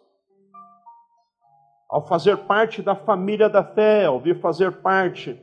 [1.90, 5.40] ao fazer parte da família da fé, ao vir fazer parte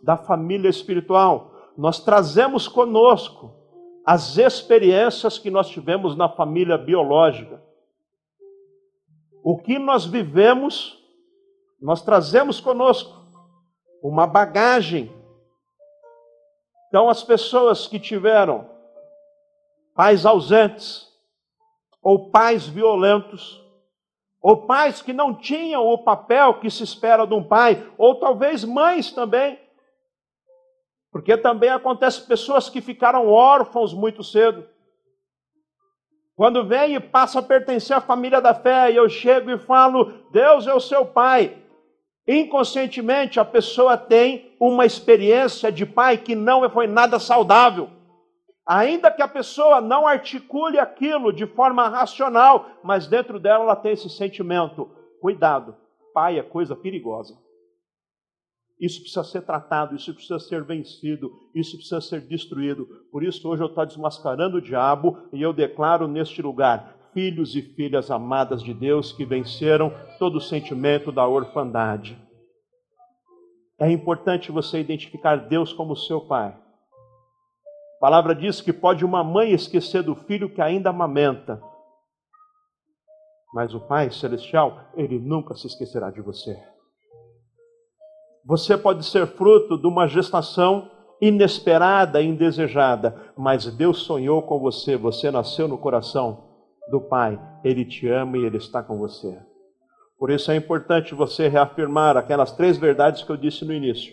[0.00, 3.52] da família espiritual, nós trazemos conosco
[4.06, 7.60] as experiências que nós tivemos na família biológica.
[9.42, 10.99] O que nós vivemos
[11.80, 13.20] nós trazemos conosco
[14.02, 15.10] uma bagagem.
[16.88, 18.68] Então, as pessoas que tiveram
[19.94, 21.08] pais ausentes,
[22.02, 23.60] ou pais violentos,
[24.40, 28.64] ou pais que não tinham o papel que se espera de um pai, ou talvez
[28.64, 29.58] mães também,
[31.12, 34.66] porque também acontece pessoas que ficaram órfãos muito cedo.
[36.34, 40.30] Quando vem e passa a pertencer à família da fé, e eu chego e falo,
[40.30, 41.62] Deus é o seu pai,
[42.32, 47.90] Inconscientemente, a pessoa tem uma experiência de pai que não foi nada saudável.
[48.64, 53.94] Ainda que a pessoa não articule aquilo de forma racional, mas dentro dela ela tem
[53.94, 54.88] esse sentimento.
[55.20, 55.74] Cuidado,
[56.14, 57.36] pai é coisa perigosa.
[58.80, 62.86] Isso precisa ser tratado, isso precisa ser vencido, isso precisa ser destruído.
[63.10, 67.62] Por isso, hoje eu estou desmascarando o diabo e eu declaro neste lugar: filhos e
[67.62, 72.18] filhas amadas de Deus que venceram todo o sentimento da orfandade.
[73.78, 76.50] É importante você identificar Deus como seu pai.
[76.50, 81.62] A palavra diz que pode uma mãe esquecer do filho que ainda amamenta,
[83.52, 86.56] mas o Pai Celestial, ele nunca se esquecerá de você.
[88.44, 95.30] Você pode ser fruto de uma gestação inesperada indesejada, mas Deus sonhou com você, você
[95.30, 96.49] nasceu no coração
[96.90, 99.38] do Pai, Ele te ama e Ele está com você.
[100.18, 104.12] Por isso é importante você reafirmar aquelas três verdades que eu disse no início.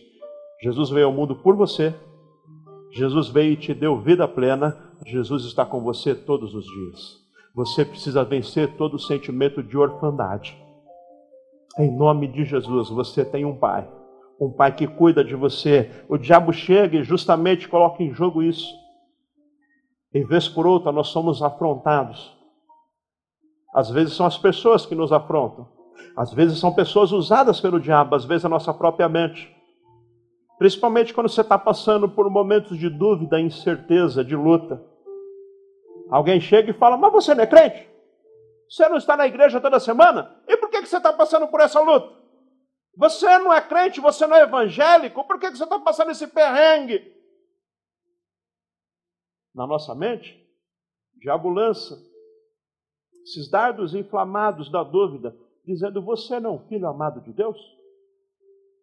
[0.62, 1.94] Jesus veio ao mundo por você,
[2.92, 7.18] Jesus veio e te deu vida plena, Jesus está com você todos os dias.
[7.54, 10.58] Você precisa vencer todo o sentimento de orfandade.
[11.78, 13.88] Em nome de Jesus, você tem um Pai
[14.40, 15.92] um pai que cuida de você.
[16.08, 18.68] O diabo chega e justamente coloca em jogo isso.
[20.14, 22.37] Em vez por outra, nós somos afrontados.
[23.78, 25.72] Às vezes são as pessoas que nos afrontam.
[26.18, 29.56] Às vezes são pessoas usadas pelo diabo, às vezes a nossa própria mente.
[30.58, 34.84] Principalmente quando você está passando por momentos de dúvida, incerteza, de luta.
[36.10, 37.88] Alguém chega e fala: Mas você não é crente?
[38.68, 40.42] Você não está na igreja toda semana?
[40.48, 42.18] E por que você está passando por essa luta?
[42.96, 47.14] Você não é crente, você não é evangélico, por que você está passando esse perrengue?
[49.54, 50.36] Na nossa mente,
[51.22, 52.07] diabo lança
[53.28, 57.58] esses dardos inflamados da dúvida, dizendo: Você não é um filho amado de Deus?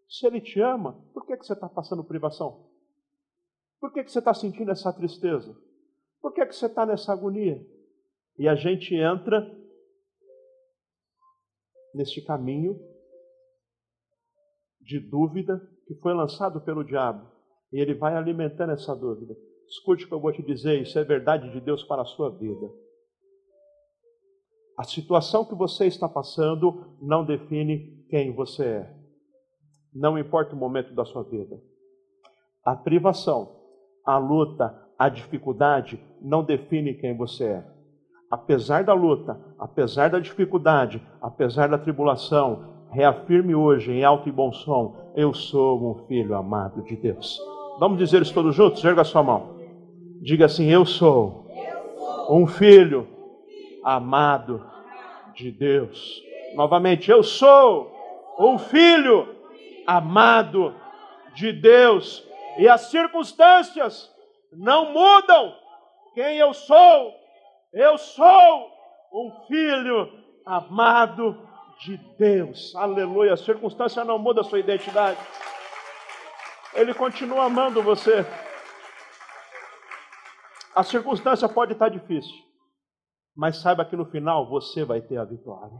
[0.08, 2.68] Se Ele te ama, por que você está passando privação?
[3.80, 5.56] Por que você está sentindo essa tristeza?
[6.20, 7.66] Por que você está nessa agonia?
[8.38, 9.50] E a gente entra
[11.94, 12.78] neste caminho
[14.80, 17.30] de dúvida que foi lançado pelo diabo.
[17.72, 19.34] E ele vai alimentando essa dúvida.
[19.68, 22.30] Escute o que eu vou te dizer, isso é verdade de Deus para a sua
[22.30, 22.83] vida.
[24.76, 28.94] A situação que você está passando não define quem você é.
[29.94, 31.56] Não importa o momento da sua vida.
[32.64, 33.56] A privação,
[34.04, 37.74] a luta, a dificuldade não define quem você é.
[38.30, 44.52] Apesar da luta, apesar da dificuldade, apesar da tribulação, reafirme hoje em alto e bom
[44.52, 47.38] som: Eu sou um filho amado de Deus.
[47.78, 48.84] Vamos dizer isso todos juntos?
[48.84, 49.56] Erga a sua mão.
[50.20, 51.46] Diga assim: Eu sou
[52.28, 53.13] um filho
[53.84, 54.64] amado
[55.34, 56.22] de Deus.
[56.54, 57.92] Novamente, eu sou
[58.38, 59.34] um filho
[59.86, 60.74] amado
[61.34, 62.26] de Deus.
[62.58, 64.10] E as circunstâncias
[64.52, 65.54] não mudam
[66.14, 67.12] quem eu sou.
[67.72, 68.70] Eu sou
[69.12, 70.10] um filho
[70.46, 71.36] amado
[71.80, 72.74] de Deus.
[72.76, 73.34] Aleluia.
[73.34, 75.18] A circunstância não muda a sua identidade.
[76.74, 78.24] Ele continua amando você.
[80.74, 82.34] A circunstância pode estar difícil,
[83.36, 85.78] mas saiba que no final você vai ter a vitória.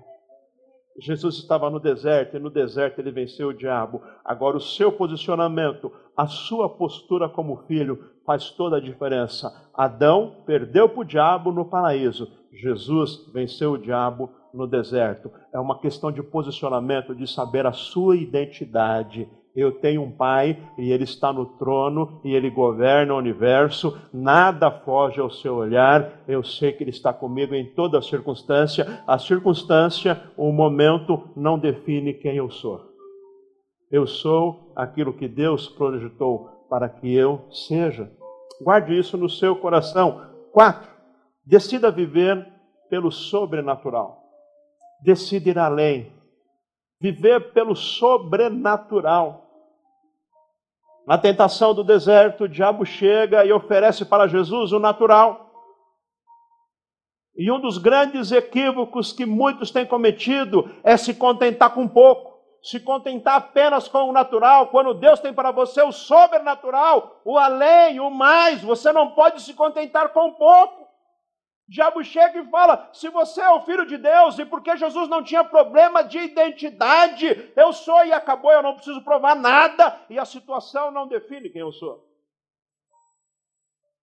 [1.01, 4.01] Jesus estava no deserto e no deserto ele venceu o diabo.
[4.25, 9.51] Agora, o seu posicionamento, a sua postura como filho faz toda a diferença.
[9.75, 15.31] Adão perdeu para o diabo no paraíso, Jesus venceu o diabo no deserto.
[15.53, 19.29] É uma questão de posicionamento, de saber a sua identidade.
[19.55, 24.71] Eu tenho um pai e ele está no trono e ele governa o universo, nada
[24.71, 26.25] foge ao seu olhar.
[26.27, 29.03] Eu sei que ele está comigo em toda circunstância.
[29.07, 32.81] A circunstância, o momento não define quem eu sou.
[33.91, 38.11] Eu sou aquilo que Deus projetou para que eu seja.
[38.61, 40.21] Guarde isso no seu coração.
[40.53, 40.91] Quatro,
[41.47, 42.45] decida viver
[42.91, 44.25] pelo sobrenatural
[45.05, 46.11] decide ir além,
[46.99, 49.44] viver pelo sobrenatural.
[51.07, 55.51] Na tentação do deserto, o diabo chega e oferece para Jesus o natural.
[57.37, 62.81] E um dos grandes equívocos que muitos têm cometido é se contentar com pouco, se
[62.81, 68.09] contentar apenas com o natural, quando Deus tem para você o sobrenatural, o além, o
[68.09, 70.85] mais, você não pode se contentar com pouco.
[71.67, 75.23] Diabo chega e fala: se você é o filho de Deus, e porque Jesus não
[75.23, 80.25] tinha problema de identidade, eu sou e acabou, eu não preciso provar nada, e a
[80.25, 82.07] situação não define quem eu sou.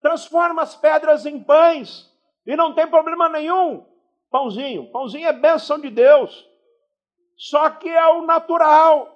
[0.02, 2.12] Transforma as pedras em pães,
[2.46, 3.86] e não tem problema nenhum.
[4.32, 6.48] Pãozinho, pãozinho é bênção de Deus,
[7.36, 9.11] só que é o natural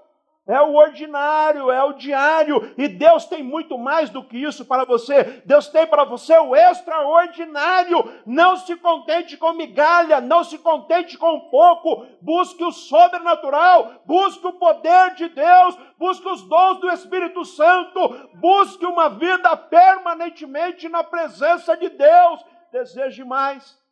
[0.47, 4.85] é o ordinário, é o diário, e Deus tem muito mais do que isso para
[4.85, 5.41] você.
[5.43, 8.21] Deus tem para você o extraordinário.
[8.27, 12.05] Não se contente com migalha, não se contente com pouco.
[12.21, 18.85] Busque o sobrenatural, busque o poder de Deus, busque os dons do Espírito Santo, busque
[18.85, 22.45] uma vida permanentemente na presença de Deus.
[22.71, 23.83] Deseje mais.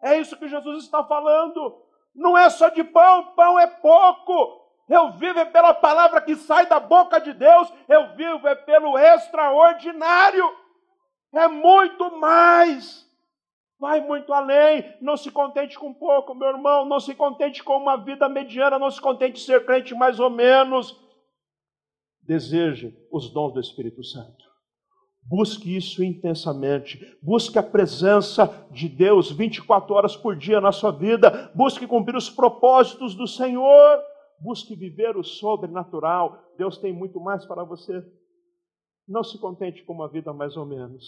[0.00, 1.82] É isso que Jesus está falando.
[2.14, 4.61] Não é só de pão, pão é pouco.
[4.88, 8.98] Eu vivo é pela palavra que sai da boca de Deus, eu vivo é pelo
[8.98, 10.44] extraordinário.
[11.32, 13.06] É muito mais.
[13.80, 14.84] Vai muito além.
[15.00, 16.84] Não se contente com pouco, meu irmão.
[16.84, 18.78] Não se contente com uma vida mediana.
[18.78, 20.96] Não se contente ser crente mais ou menos.
[22.22, 24.44] Deseje os dons do Espírito Santo.
[25.24, 27.00] Busque isso intensamente.
[27.22, 31.50] Busque a presença de Deus 24 horas por dia na sua vida.
[31.54, 34.00] Busque cumprir os propósitos do Senhor.
[34.42, 36.36] Busque viver o sobrenatural.
[36.58, 38.04] Deus tem muito mais para você.
[39.06, 41.04] Não se contente com uma vida mais ou menos.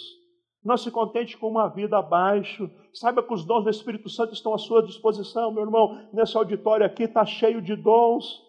[0.65, 2.71] Não se contente com uma vida abaixo.
[2.93, 6.09] Saiba que os dons do Espírito Santo estão à sua disposição, meu irmão.
[6.13, 8.41] Nesse auditório aqui está cheio de dons.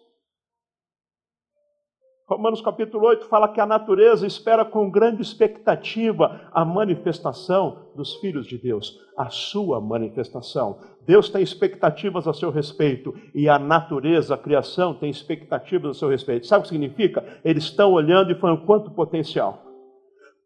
[2.28, 8.48] Romanos capítulo 8 fala que a natureza espera com grande expectativa a manifestação dos filhos
[8.48, 10.80] de Deus, a sua manifestação.
[11.02, 16.08] Deus tem expectativas a seu respeito e a natureza, a criação, tem expectativas a seu
[16.08, 16.48] respeito.
[16.48, 17.40] Sabe o que significa?
[17.44, 19.62] Eles estão olhando e falando quanto potencial.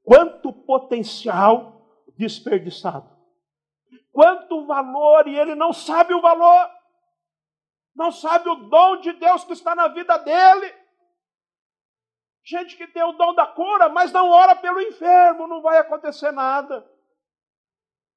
[0.05, 1.81] Quanto potencial
[2.14, 3.09] desperdiçado.
[4.12, 6.68] Quanto valor e ele não sabe o valor.
[7.97, 10.80] Não sabe o dom de Deus que está na vida dele.
[12.51, 16.33] Gente que tem o dom da cura, mas não ora pelo enfermo, não vai acontecer
[16.33, 16.85] nada.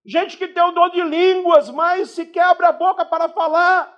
[0.04, 3.96] Gente que tem o dom de línguas, mas se quebra a boca para falar.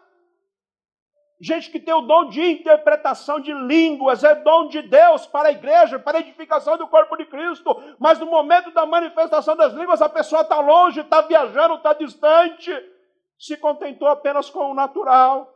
[1.39, 5.51] Gente que tem o dom de interpretação de línguas, é dom de Deus para a
[5.53, 10.01] igreja, para a edificação do corpo de Cristo, mas no momento da manifestação das línguas
[10.01, 12.71] a pessoa está longe, está viajando, está distante,
[13.39, 15.54] se contentou apenas com o natural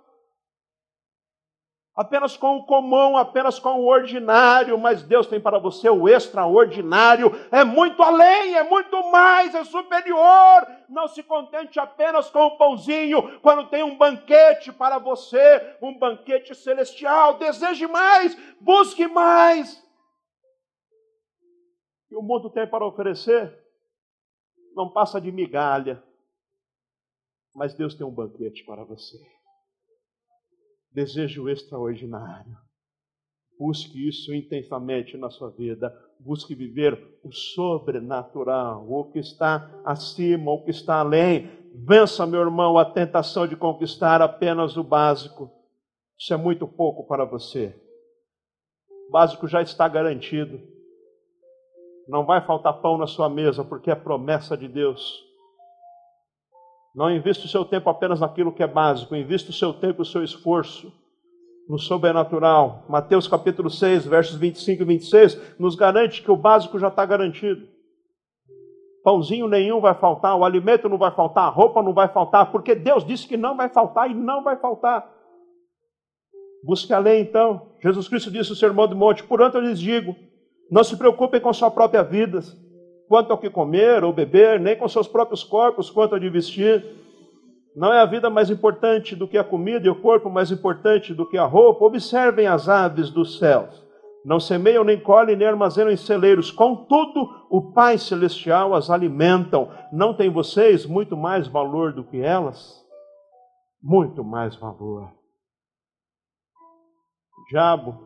[2.00, 7.30] apenas com o comum, apenas com o ordinário, mas Deus tem para você o extraordinário,
[7.52, 10.66] é muito além, é muito mais, é superior.
[10.88, 16.56] Não se contente apenas com o pãozinho, quando tem um banquete para você, um banquete
[16.56, 17.38] celestial.
[17.38, 19.86] Deseje mais, busque mais.
[22.10, 23.54] E o mundo tem para oferecer
[24.74, 26.02] não passa de migalha,
[27.54, 29.20] mas Deus tem um banquete para você
[30.92, 32.58] desejo extraordinário.
[33.58, 35.94] Busque isso intensamente na sua vida.
[36.20, 41.50] Busque viver o sobrenatural, o que está acima, o que está além.
[41.76, 45.52] Vença, meu irmão, a tentação de conquistar apenas o básico.
[46.18, 47.76] Isso é muito pouco para você.
[49.08, 50.62] O básico já está garantido.
[52.08, 55.29] Não vai faltar pão na sua mesa, porque é promessa de Deus.
[56.96, 60.04] Não invista o seu tempo apenas naquilo que é básico, invista o seu tempo e
[60.04, 60.92] o seu esforço
[61.68, 62.84] no sobrenatural.
[62.90, 67.68] Mateus capítulo 6, versos 25 e 26, nos garante que o básico já está garantido.
[69.04, 72.76] Pãozinho nenhum vai faltar, o alimento não vai faltar, a roupa não vai faltar, porque
[72.76, 75.10] Deus disse que não vai faltar e não vai faltar.
[76.64, 77.72] Busque a lei então.
[77.82, 80.16] Jesus Cristo disse no Sermão do Monte: Por eu lhes digo,
[80.70, 82.42] não se preocupem com sua própria vida
[83.10, 86.86] quanto ao que comer ou beber, nem com seus próprios corpos quanto ao de vestir.
[87.76, 91.14] Não é a vida mais importante do que a comida e o corpo mais importante
[91.14, 91.84] do que a roupa.
[91.84, 93.84] Observem as aves dos céus.
[94.24, 96.52] Não semeiam, nem colhem, nem armazenam em celeiros.
[96.52, 99.72] Contudo, o Pai Celestial as alimentam.
[99.92, 102.86] Não tem vocês muito mais valor do que elas?
[103.82, 105.10] Muito mais valor.
[107.38, 107.98] O diabo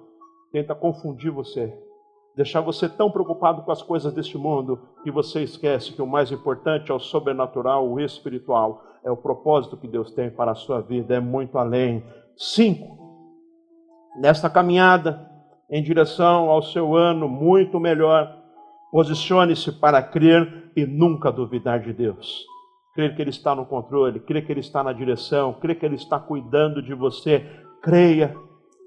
[0.52, 1.83] tenta confundir você
[2.36, 6.32] deixar você tão preocupado com as coisas deste mundo que você esquece que o mais
[6.32, 10.82] importante é o sobrenatural, o espiritual, é o propósito que Deus tem para a sua
[10.82, 12.04] vida, é muito além.
[12.36, 12.98] Cinco,
[14.20, 15.30] nesta caminhada
[15.70, 18.36] em direção ao seu ano muito melhor,
[18.92, 22.46] posicione-se para crer e nunca duvidar de Deus.
[22.96, 25.96] Crer que Ele está no controle, crer que Ele está na direção, crer que Ele
[25.96, 27.44] está cuidando de você.
[27.82, 28.36] Creia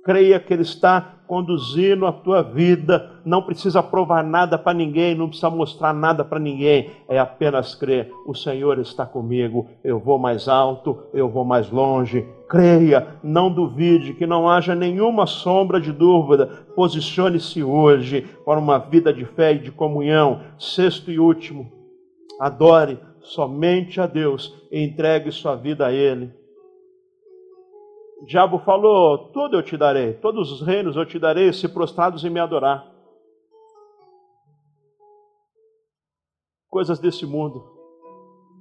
[0.06, 3.20] creia que Ele está conduzindo a tua vida.
[3.24, 6.90] Não precisa provar nada para ninguém, não precisa mostrar nada para ninguém.
[7.08, 9.66] É apenas crer: o Senhor está comigo.
[9.82, 12.26] Eu vou mais alto, eu vou mais longe.
[12.48, 16.46] Creia, não duvide, que não haja nenhuma sombra de dúvida.
[16.74, 20.40] Posicione-se hoje para uma vida de fé e de comunhão.
[20.58, 21.70] Sexto e último,
[22.40, 26.30] adore somente a Deus e entregue sua vida a Ele.
[28.16, 32.24] O diabo falou: Tudo eu te darei, todos os reinos eu te darei, se prostrados
[32.24, 32.90] em me adorar.
[36.68, 37.64] Coisas desse mundo,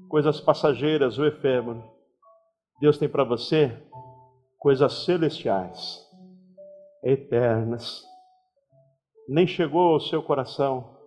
[0.10, 1.84] coisas passageiras, o efêmero.
[2.80, 3.82] Deus tem para você
[4.60, 6.06] coisas celestiais,
[7.03, 8.03] eternas.
[9.28, 10.97] Nem chegou ao seu coração,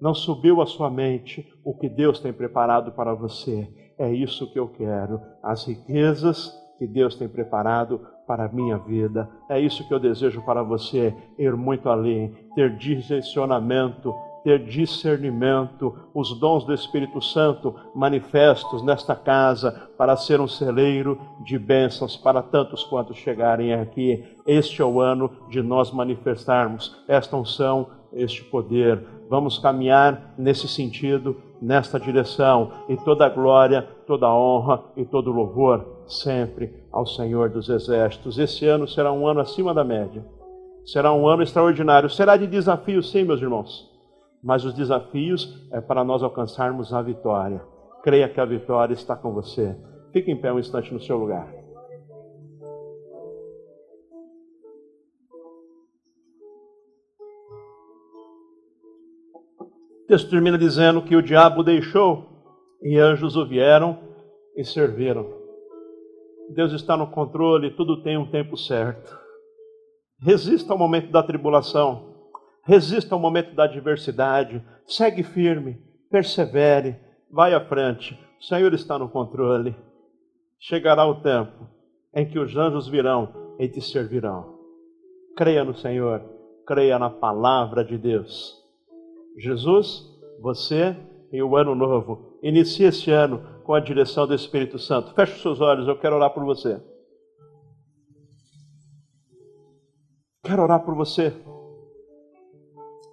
[0.00, 4.58] não subiu à sua mente o que Deus tem preparado para você É isso que
[4.58, 5.20] eu quero.
[5.42, 9.28] As riquezas que Deus tem preparado para a minha vida.
[9.48, 14.14] É isso que eu desejo para você, ir muito além, ter direcionamento,
[14.44, 21.58] ter discernimento, os dons do Espírito Santo manifestos nesta casa para ser um celeiro de
[21.58, 24.24] bênçãos para tantos quantos chegarem aqui.
[24.46, 29.04] Este é o ano de nós manifestarmos esta unção, este poder.
[29.28, 36.72] Vamos caminhar nesse sentido, nesta direção, e toda glória, toda honra e todo louvor sempre
[36.90, 38.38] ao Senhor dos Exércitos.
[38.38, 40.24] Esse ano será um ano acima da média.
[40.86, 42.08] Será um ano extraordinário.
[42.08, 43.90] Será de desafio, sim, meus irmãos.
[44.42, 47.60] Mas os desafios é para nós alcançarmos a vitória.
[48.02, 49.76] Creia que a vitória está com você.
[50.12, 51.57] Fique em pé um instante no seu lugar.
[60.08, 62.26] Texto termina dizendo que o diabo deixou
[62.82, 63.98] e anjos o vieram
[64.56, 65.26] e serviram.
[66.54, 69.16] Deus está no controle, tudo tem um tempo certo.
[70.18, 72.30] Resista ao momento da tribulação,
[72.64, 75.78] resista ao momento da adversidade, segue firme,
[76.10, 76.96] persevere,
[77.30, 78.18] vai à frente.
[78.40, 79.76] O Senhor está no controle.
[80.58, 81.68] Chegará o tempo
[82.14, 84.58] em que os anjos virão e te servirão.
[85.36, 86.22] Creia no Senhor,
[86.66, 88.57] creia na palavra de Deus.
[89.36, 90.04] Jesus,
[90.40, 90.96] você
[91.32, 92.38] e o ano novo.
[92.42, 95.12] Inicie esse ano com a direção do Espírito Santo.
[95.14, 96.80] Feche os seus olhos, eu quero orar por você.
[100.42, 101.34] Quero orar por você.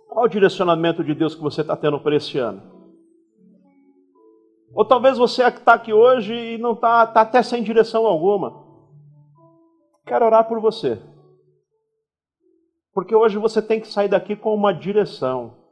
[0.07, 2.61] Qual o direcionamento de Deus que você está tendo para esse ano?
[4.73, 8.65] Ou talvez você está aqui hoje e não está, está até sem direção alguma.
[10.05, 11.01] Quero orar por você.
[12.93, 15.64] Porque hoje você tem que sair daqui com uma direção,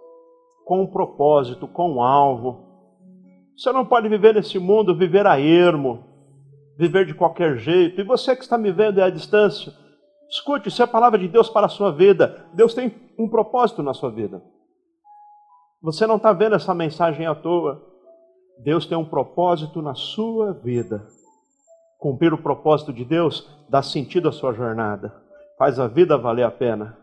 [0.65, 2.73] com um propósito, com um alvo.
[3.55, 6.03] Você não pode viver nesse mundo, viver a ermo,
[6.77, 8.01] viver de qualquer jeito.
[8.01, 9.73] E você que está me vendo à distância,
[10.29, 12.47] escute, isso é a palavra de Deus para a sua vida.
[12.53, 14.41] Deus tem um propósito na sua vida.
[15.81, 17.81] Você não está vendo essa mensagem à toa.
[18.63, 21.05] Deus tem um propósito na sua vida.
[21.99, 25.13] Cumprir o propósito de Deus dá sentido à sua jornada,
[25.57, 26.97] faz a vida valer a pena.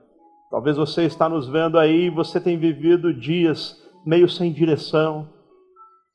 [0.51, 5.28] Talvez você está nos vendo aí você tem vivido dias meio sem direção,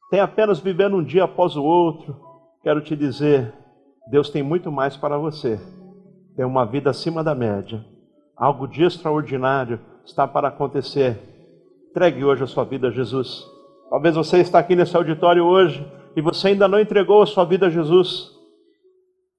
[0.10, 2.20] tem apenas vivendo um dia após o outro,
[2.62, 3.54] quero te dizer,
[4.10, 5.60] Deus tem muito mais para você.
[6.36, 7.84] Tem uma vida acima da média.
[8.36, 11.18] Algo de extraordinário está para acontecer.
[11.90, 13.46] Entregue hoje a sua vida a Jesus.
[13.90, 17.68] Talvez você está aqui nesse auditório hoje e você ainda não entregou a sua vida
[17.68, 18.32] a Jesus.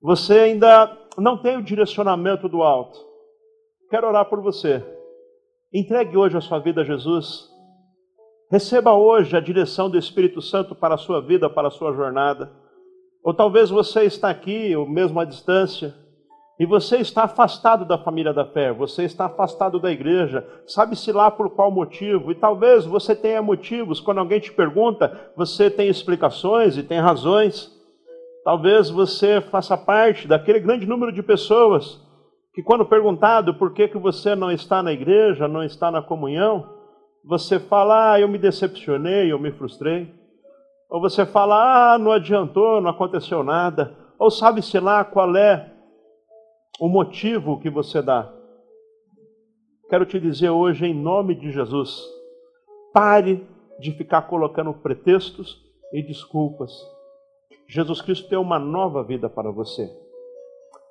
[0.01, 3.06] Você ainda não tem o direcionamento do alto.
[3.89, 4.85] Quero orar por você.
[5.73, 7.49] Entregue hoje a sua vida a Jesus.
[8.51, 12.51] Receba hoje a direção do Espírito Santo para a sua vida, para a sua jornada.
[13.23, 15.95] Ou talvez você está aqui, ou mesmo à distância,
[16.59, 21.31] e você está afastado da família da fé, você está afastado da igreja, sabe-se lá
[21.31, 26.77] por qual motivo, e talvez você tenha motivos, quando alguém te pergunta, você tem explicações
[26.77, 27.71] e tem razões.
[28.45, 32.05] Talvez você faça parte daquele grande número de pessoas
[32.57, 36.67] que, quando perguntado por que, que você não está na igreja, não está na comunhão,
[37.23, 40.11] você fala, ah, eu me decepcionei, eu me frustrei.
[40.89, 43.95] Ou você fala, ah, não adiantou, não aconteceu nada.
[44.19, 45.71] Ou sabe-se lá qual é
[46.81, 48.33] o motivo que você dá.
[49.91, 52.03] Quero te dizer hoje, em nome de Jesus,
[52.91, 53.47] pare
[53.79, 56.73] de ficar colocando pretextos e desculpas.
[57.69, 59.95] Jesus Cristo tem uma nova vida para você.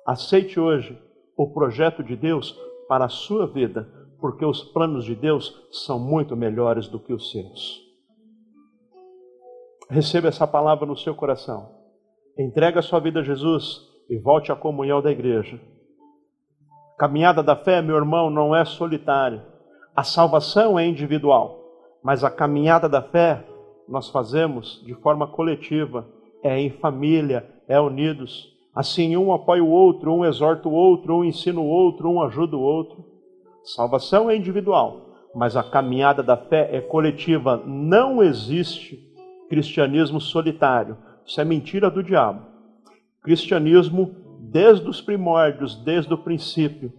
[0.06, 0.96] Aceite hoje
[1.36, 2.58] o projeto de Deus
[2.88, 7.30] para a sua vida porque os planos de Deus são muito melhores do que os
[7.30, 7.84] seus.
[9.88, 11.70] Receba essa palavra no seu coração.
[12.38, 15.60] Entregue a sua vida a Jesus e volte à comunhão da igreja.
[16.98, 19.44] Caminhada da fé, meu irmão, não é solitária.
[19.94, 21.62] A salvação é individual,
[22.02, 23.46] mas a caminhada da fé
[23.88, 26.06] nós fazemos de forma coletiva,
[26.42, 28.55] é em família, é unidos.
[28.76, 32.58] Assim, um apoia o outro, um exorta o outro, um ensina o outro, um ajuda
[32.58, 33.02] o outro.
[33.64, 37.56] Salvação é individual, mas a caminhada da fé é coletiva.
[37.64, 39.02] Não existe
[39.48, 40.98] cristianismo solitário.
[41.24, 42.42] Isso é mentira do diabo.
[43.22, 46.92] Cristianismo, desde os primórdios, desde o princípio,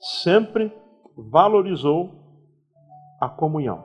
[0.00, 0.72] sempre
[1.16, 2.10] valorizou
[3.20, 3.84] a comunhão.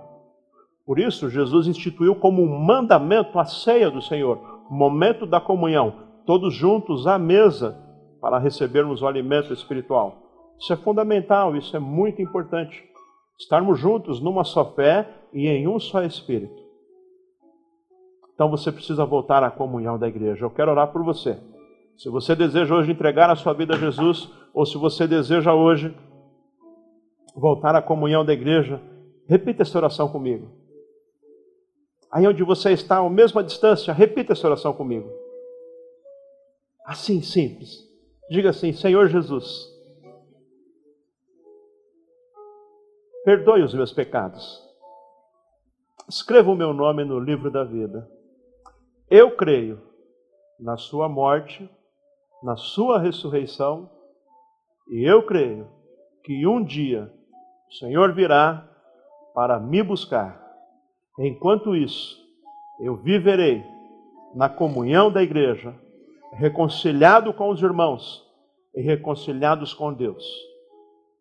[0.84, 6.54] Por isso, Jesus instituiu como um mandamento a ceia do Senhor, momento da comunhão, todos
[6.54, 7.78] juntos à mesa
[8.22, 10.18] para recebermos o alimento espiritual.
[10.60, 12.84] Isso é fundamental, isso é muito importante.
[13.40, 16.62] Estarmos juntos numa só fé e em um só espírito.
[18.34, 20.46] Então você precisa voltar à comunhão da igreja.
[20.46, 21.40] Eu quero orar por você.
[21.98, 25.96] Se você deseja hoje entregar a sua vida a Jesus, ou se você deseja hoje
[27.36, 28.82] voltar à comunhão da igreja,
[29.28, 30.48] repita essa oração comigo.
[32.12, 35.10] Aí onde você está, a mesma distância, repita essa oração comigo.
[36.92, 37.70] Assim, simples.
[38.30, 39.46] Diga assim: Senhor Jesus,
[43.24, 44.62] perdoe os meus pecados.
[46.10, 48.10] Escreva o meu nome no livro da vida.
[49.10, 49.82] Eu creio
[50.60, 51.70] na Sua morte
[52.42, 53.90] na sua ressurreição,
[54.90, 55.68] e eu creio
[56.24, 57.12] que um dia
[57.70, 58.68] o Senhor virá
[59.34, 60.42] para me buscar.
[61.20, 62.20] Enquanto isso,
[62.80, 63.64] eu viverei
[64.34, 65.76] na comunhão da igreja,
[66.34, 68.26] reconciliado com os irmãos
[68.76, 70.24] e reconciliados com Deus.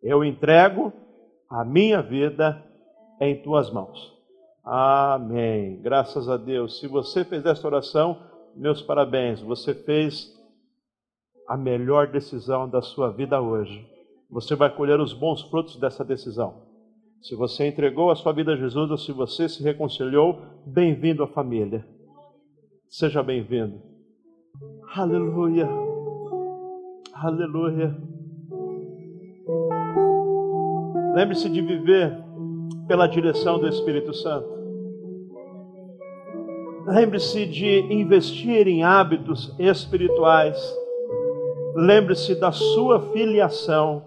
[0.03, 0.93] Eu entrego
[1.49, 2.65] a minha vida
[3.21, 4.17] em tuas mãos.
[4.65, 5.81] Amém.
[5.83, 6.79] Graças a Deus.
[6.79, 8.23] Se você fez esta oração,
[8.57, 9.41] meus parabéns.
[9.41, 10.33] Você fez
[11.49, 13.87] a melhor decisão da sua vida hoje.
[14.31, 16.63] Você vai colher os bons frutos dessa decisão.
[17.21, 21.27] Se você entregou a sua vida a Jesus ou se você se reconciliou, bem-vindo à
[21.27, 21.85] família.
[22.89, 23.90] Seja bem-vindo.
[24.95, 25.69] Aleluia.
[27.15, 27.97] Aleluia.
[31.15, 32.17] Lembre-se de viver
[32.87, 34.49] pela direção do Espírito Santo.
[36.87, 40.59] Lembre-se de investir em hábitos espirituais
[41.75, 44.03] Lembre-se da sua filiação.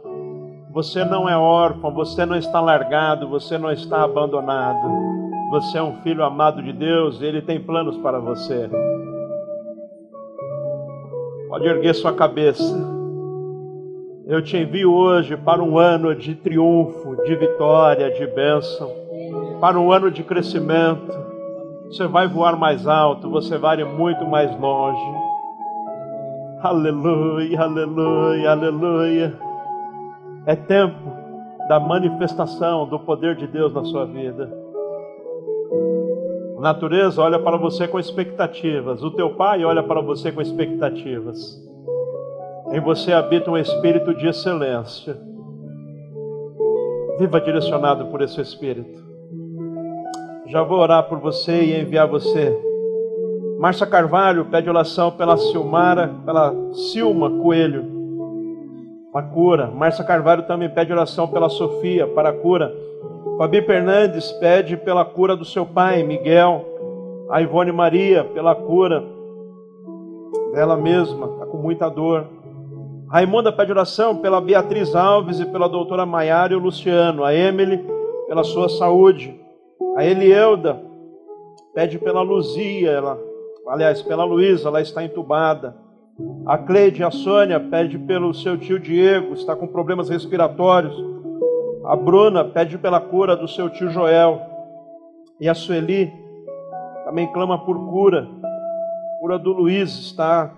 [0.71, 4.89] Você não é órfão, você não está largado, você não está abandonado.
[5.49, 8.69] Você é um filho amado de Deus, e ele tem planos para você.
[11.53, 12.75] Pode erguer sua cabeça.
[14.25, 18.89] Eu te envio hoje para um ano de triunfo, de vitória, de bênção,
[19.61, 21.13] para um ano de crescimento.
[21.85, 24.99] Você vai voar mais alto, você vai muito mais longe.
[26.63, 29.39] Aleluia, aleluia, aleluia.
[30.47, 31.07] É tempo
[31.69, 34.62] da manifestação do poder de Deus na sua vida.
[36.63, 41.61] Natureza olha para você com expectativas, o teu pai olha para você com expectativas.
[42.71, 45.17] Em você habita um espírito de excelência.
[47.19, 49.03] Viva direcionado por esse espírito.
[50.47, 52.57] Já vou orar por você e enviar você
[53.59, 57.85] Márcia Carvalho pede oração pela Silmara, pela Silma Coelho,
[59.11, 59.67] para cura.
[59.67, 62.73] Márcia Carvalho também pede oração pela Sofia, para cura.
[63.37, 66.65] Fabi Fernandes pede pela cura do seu pai, Miguel.
[67.29, 69.03] A Ivone Maria, pela cura
[70.53, 72.27] dela mesma, está com muita dor.
[73.09, 77.23] Raimunda pede oração pela Beatriz Alves e pela doutora Maiara e o Luciano.
[77.23, 77.83] A Emily,
[78.27, 79.39] pela sua saúde.
[79.95, 80.81] A Elielda
[81.73, 83.19] pede pela Luzia, ela
[83.67, 85.75] aliás, pela Luísa, ela está entubada.
[86.45, 90.95] A Cleide a Sônia pede pelo seu tio Diego, está com problemas respiratórios.
[91.85, 94.41] A Bruna pede pela cura do seu tio Joel.
[95.39, 96.11] E a Sueli
[97.05, 98.27] também clama por cura.
[99.19, 100.53] Cura do Luiz está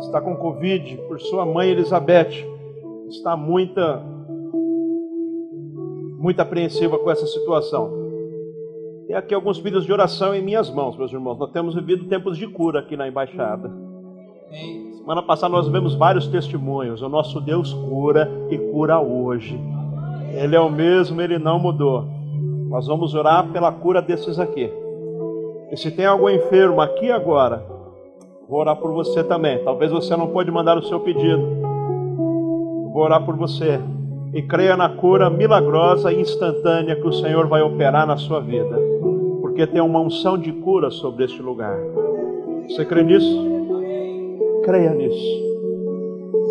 [0.00, 2.44] está com Covid, por sua mãe Elizabeth.
[3.08, 4.02] Está muita
[6.18, 7.90] muito apreensiva com essa situação.
[9.06, 11.38] Tem aqui alguns pedidos de oração em minhas mãos, meus irmãos.
[11.38, 13.70] Nós temos vivido tempos de cura aqui na embaixada.
[14.98, 17.02] Semana passada nós vemos vários testemunhos.
[17.02, 19.58] O nosso Deus cura e cura hoje.
[20.36, 22.04] Ele é o mesmo, ele não mudou.
[22.68, 24.70] Nós vamos orar pela cura desses aqui.
[25.70, 27.64] E se tem algum enfermo aqui agora,
[28.48, 29.62] vou orar por você também.
[29.64, 31.42] Talvez você não pode mandar o seu pedido.
[32.92, 33.80] Vou orar por você
[34.32, 38.76] e creia na cura milagrosa e instantânea que o Senhor vai operar na sua vida,
[39.40, 41.78] porque tem uma unção de cura sobre este lugar.
[42.68, 43.44] Você crê nisso?
[44.64, 45.44] Creia nisso.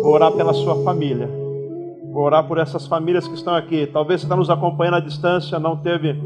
[0.02, 1.43] Vou orar pela sua família.
[2.14, 3.88] Vou orar por essas famílias que estão aqui.
[3.88, 6.16] Talvez você está nos acompanhando à distância, não teve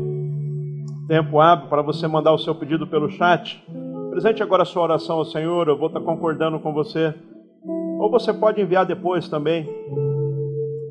[1.09, 3.65] tempo hábil para você mandar o seu pedido pelo chat.
[4.11, 7.15] Presente agora a sua oração ao Senhor, eu vou estar concordando com você.
[7.99, 9.67] Ou você pode enviar depois também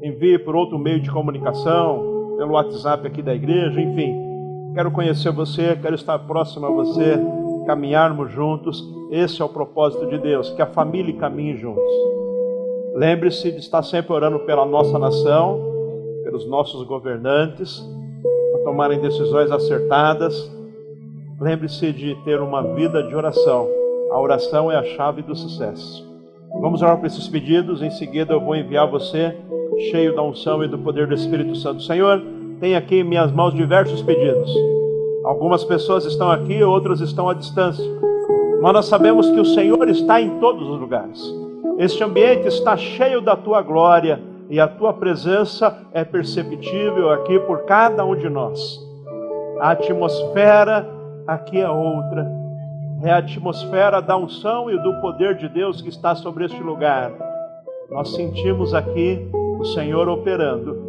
[0.01, 4.15] envie por outro meio de comunicação, pelo WhatsApp aqui da igreja, enfim.
[4.73, 7.19] Quero conhecer você, quero estar próximo a você,
[7.67, 8.83] caminharmos juntos.
[9.11, 11.83] Esse é o propósito de Deus, que a família caminhe juntos.
[12.97, 15.61] Lembre-se de estar sempre orando pela nossa nação,
[16.23, 17.79] pelos nossos governantes,
[18.51, 20.51] para tomarem decisões acertadas.
[21.39, 23.67] Lembre-se de ter uma vida de oração.
[24.11, 26.11] A oração é a chave do sucesso.
[26.59, 29.37] Vamos orar por esses pedidos, em seguida eu vou enviar você
[29.91, 31.83] cheio da unção e do poder do Espírito Santo.
[31.83, 32.19] Senhor,
[32.59, 34.51] tem aqui em minhas mãos diversos pedidos.
[35.23, 37.85] Algumas pessoas estão aqui, outras estão à distância.
[38.59, 41.46] Mas nós sabemos que o Senhor está em todos os lugares.
[41.77, 44.19] Este ambiente está cheio da tua glória
[44.49, 48.79] e a tua presença é perceptível aqui por cada um de nós.
[49.59, 50.87] A atmosfera
[51.27, 52.25] aqui é outra.
[53.03, 57.11] É a atmosfera da unção e do poder de Deus que está sobre este lugar.
[57.91, 60.87] Nós sentimos aqui o Senhor operando.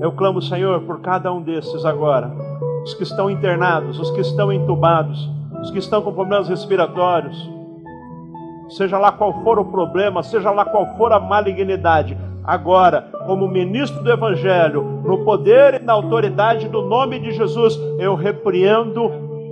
[0.00, 2.30] Eu clamo, Senhor, por cada um desses agora.
[2.84, 5.28] Os que estão internados, os que estão entubados,
[5.60, 7.53] os que estão com problemas respiratórios.
[8.68, 14.02] Seja lá qual for o problema, seja lá qual for a malignidade, agora, como ministro
[14.02, 19.10] do Evangelho, no poder e na autoridade do nome de Jesus, eu repreendo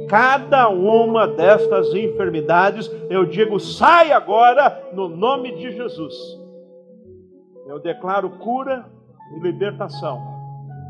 [0.08, 2.90] cada uma destas enfermidades.
[3.08, 6.14] Eu digo, sai agora no nome de Jesus.
[7.66, 8.84] Eu declaro cura
[9.34, 10.20] e libertação.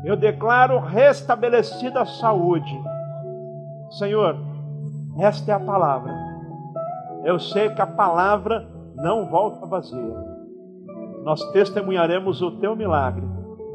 [0.03, 2.77] Eu declaro restabelecida saúde.
[3.91, 4.35] Senhor,
[5.17, 6.13] esta é a palavra.
[7.23, 10.33] Eu sei que a palavra não volta vazia
[11.23, 13.23] nós testemunharemos o teu milagre,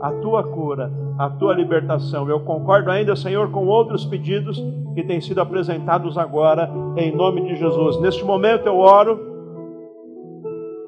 [0.00, 2.28] a tua cura, a tua libertação.
[2.28, 4.62] Eu concordo ainda, Senhor, com outros pedidos
[4.94, 8.00] que têm sido apresentados agora, em nome de Jesus.
[8.00, 9.26] Neste momento eu oro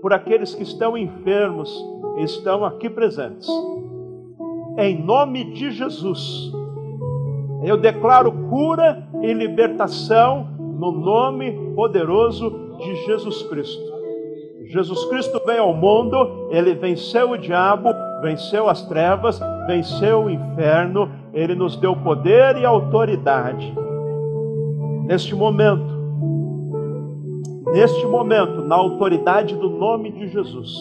[0.02, 1.70] por aqueles que estão enfermos
[2.18, 3.48] estão aqui presentes.
[4.76, 6.52] Em nome de Jesus,
[7.64, 10.46] eu declaro cura e libertação
[10.80, 14.00] no nome poderoso de Jesus Cristo.
[14.64, 17.90] Jesus Cristo veio ao mundo, ele venceu o diabo,
[18.22, 23.74] venceu as trevas, venceu o inferno, ele nos deu poder e autoridade.
[25.04, 25.92] Neste momento,
[27.74, 30.72] neste momento, na autoridade do nome de Jesus,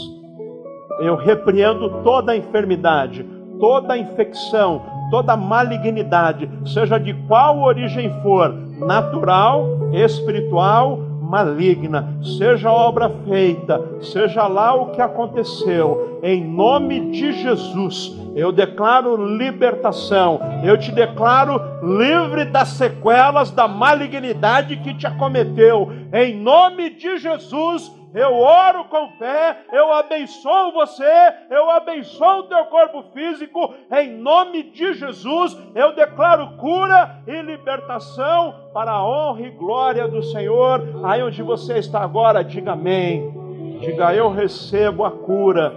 [1.02, 3.28] eu repreendo toda a enfermidade,
[3.60, 4.82] toda a infecção,
[5.12, 10.98] toda a malignidade, seja de qual origem for, natural, espiritual,
[11.30, 19.16] maligna, seja obra feita, seja lá o que aconteceu, em nome de Jesus, eu declaro
[19.38, 27.20] libertação, eu te declaro livre das sequelas da malignidade que te acometeu, em nome de
[27.20, 31.04] Jesus eu oro com fé, eu abençoo você,
[31.50, 38.56] eu abençoo o teu corpo físico, em nome de Jesus, eu declaro cura e libertação
[38.74, 40.82] para a honra e glória do Senhor.
[41.04, 43.32] Aí onde você está agora, diga amém.
[43.80, 45.74] Diga eu recebo a cura.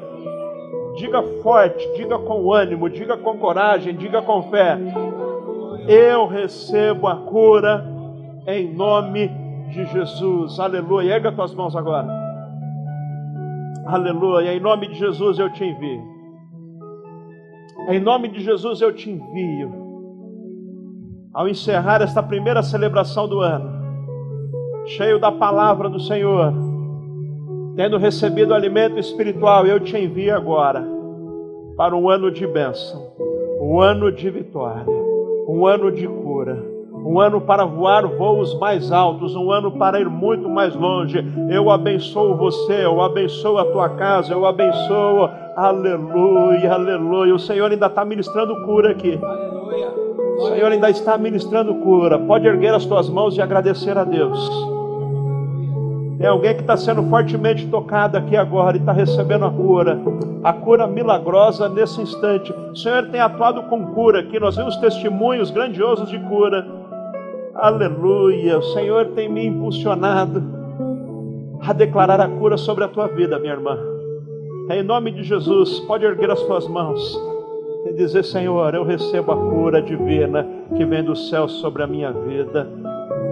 [0.97, 4.78] Diga forte, diga com ânimo, diga com coragem, diga com fé.
[5.89, 7.85] Eu recebo a cura
[8.47, 9.28] em nome
[9.68, 10.61] de Jesus.
[10.61, 11.14] Aleluia.
[11.14, 12.22] Erga tuas mãos agora.
[13.87, 14.55] Aleluia.
[14.55, 16.03] Em nome de Jesus eu te envio.
[17.89, 19.73] Em nome de Jesus eu te envio.
[21.35, 23.70] Ao encerrar esta primeira celebração do ano,
[24.87, 26.53] cheio da palavra do Senhor,
[27.75, 30.87] tendo recebido alimento espiritual, eu te envio agora
[31.77, 33.03] para um ano de bênção,
[33.61, 34.85] um ano de vitória,
[35.49, 36.72] um ano de cura
[37.05, 41.18] um ano para voar voos mais altos, um ano para ir muito mais longe.
[41.50, 47.34] Eu abençoo você, eu abençoo a tua casa, eu abençoo, aleluia, aleluia.
[47.34, 49.18] O Senhor ainda está ministrando cura aqui.
[50.38, 52.18] O Senhor ainda está ministrando cura.
[52.18, 54.38] Pode erguer as tuas mãos e agradecer a Deus.
[56.18, 60.00] Tem alguém que está sendo fortemente tocado aqui agora e está recebendo a cura,
[60.44, 62.53] a cura milagrosa nesse instante.
[62.53, 66.82] O Senhor tem atuado com cura aqui, nós vemos testemunhos grandiosos de cura.
[67.55, 68.59] Aleluia.
[68.59, 70.42] O Senhor tem me impulsionado
[71.61, 73.78] a declarar a cura sobre a tua vida, minha irmã.
[74.70, 77.20] Em nome de Jesus, pode erguer as tuas mãos
[77.86, 82.11] e dizer: Senhor, eu recebo a cura divina que vem do céu sobre a minha
[82.11, 82.66] vida.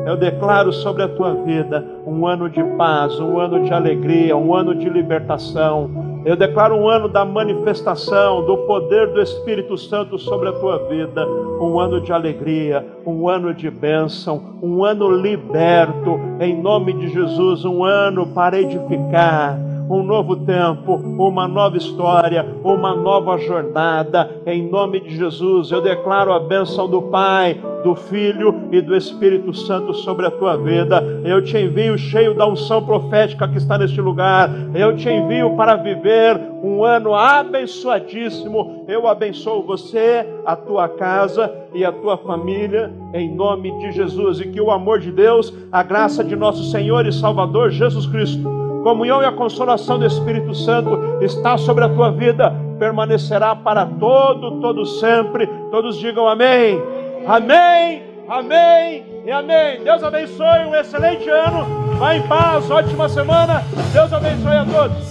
[0.06, 4.54] Eu declaro sobre a tua vida um ano de paz, um ano de alegria, um
[4.54, 5.90] ano de libertação,
[6.22, 11.26] eu declaro um ano da manifestação do poder do Espírito Santo sobre a tua vida,
[11.26, 17.64] um ano de alegria, um ano de bênção, um ano liberto, em nome de Jesus,
[17.64, 19.58] um ano para edificar
[19.90, 24.30] um novo tempo, uma nova história, uma nova jornada.
[24.46, 29.52] Em nome de Jesus, eu declaro a bênção do Pai, do Filho e do Espírito
[29.52, 31.02] Santo sobre a tua vida.
[31.24, 34.48] Eu te envio cheio da unção profética que está neste lugar.
[34.74, 38.84] Eu te envio para viver um ano abençoadíssimo.
[38.86, 44.40] Eu abençoo você, a tua casa e a tua família, em nome de Jesus.
[44.40, 48.69] E que o amor de Deus, a graça de nosso Senhor e Salvador Jesus Cristo
[48.82, 54.58] comunhão e a consolação do Espírito Santo está sobre a tua vida permanecerá para todo,
[54.60, 55.46] todo sempre.
[55.70, 56.82] Todos digam amém.
[57.28, 59.84] Amém, amém e amém.
[59.84, 61.66] Deus abençoe, um excelente ano.
[61.98, 63.62] Vá em paz, ótima semana.
[63.92, 65.10] Deus abençoe a todos.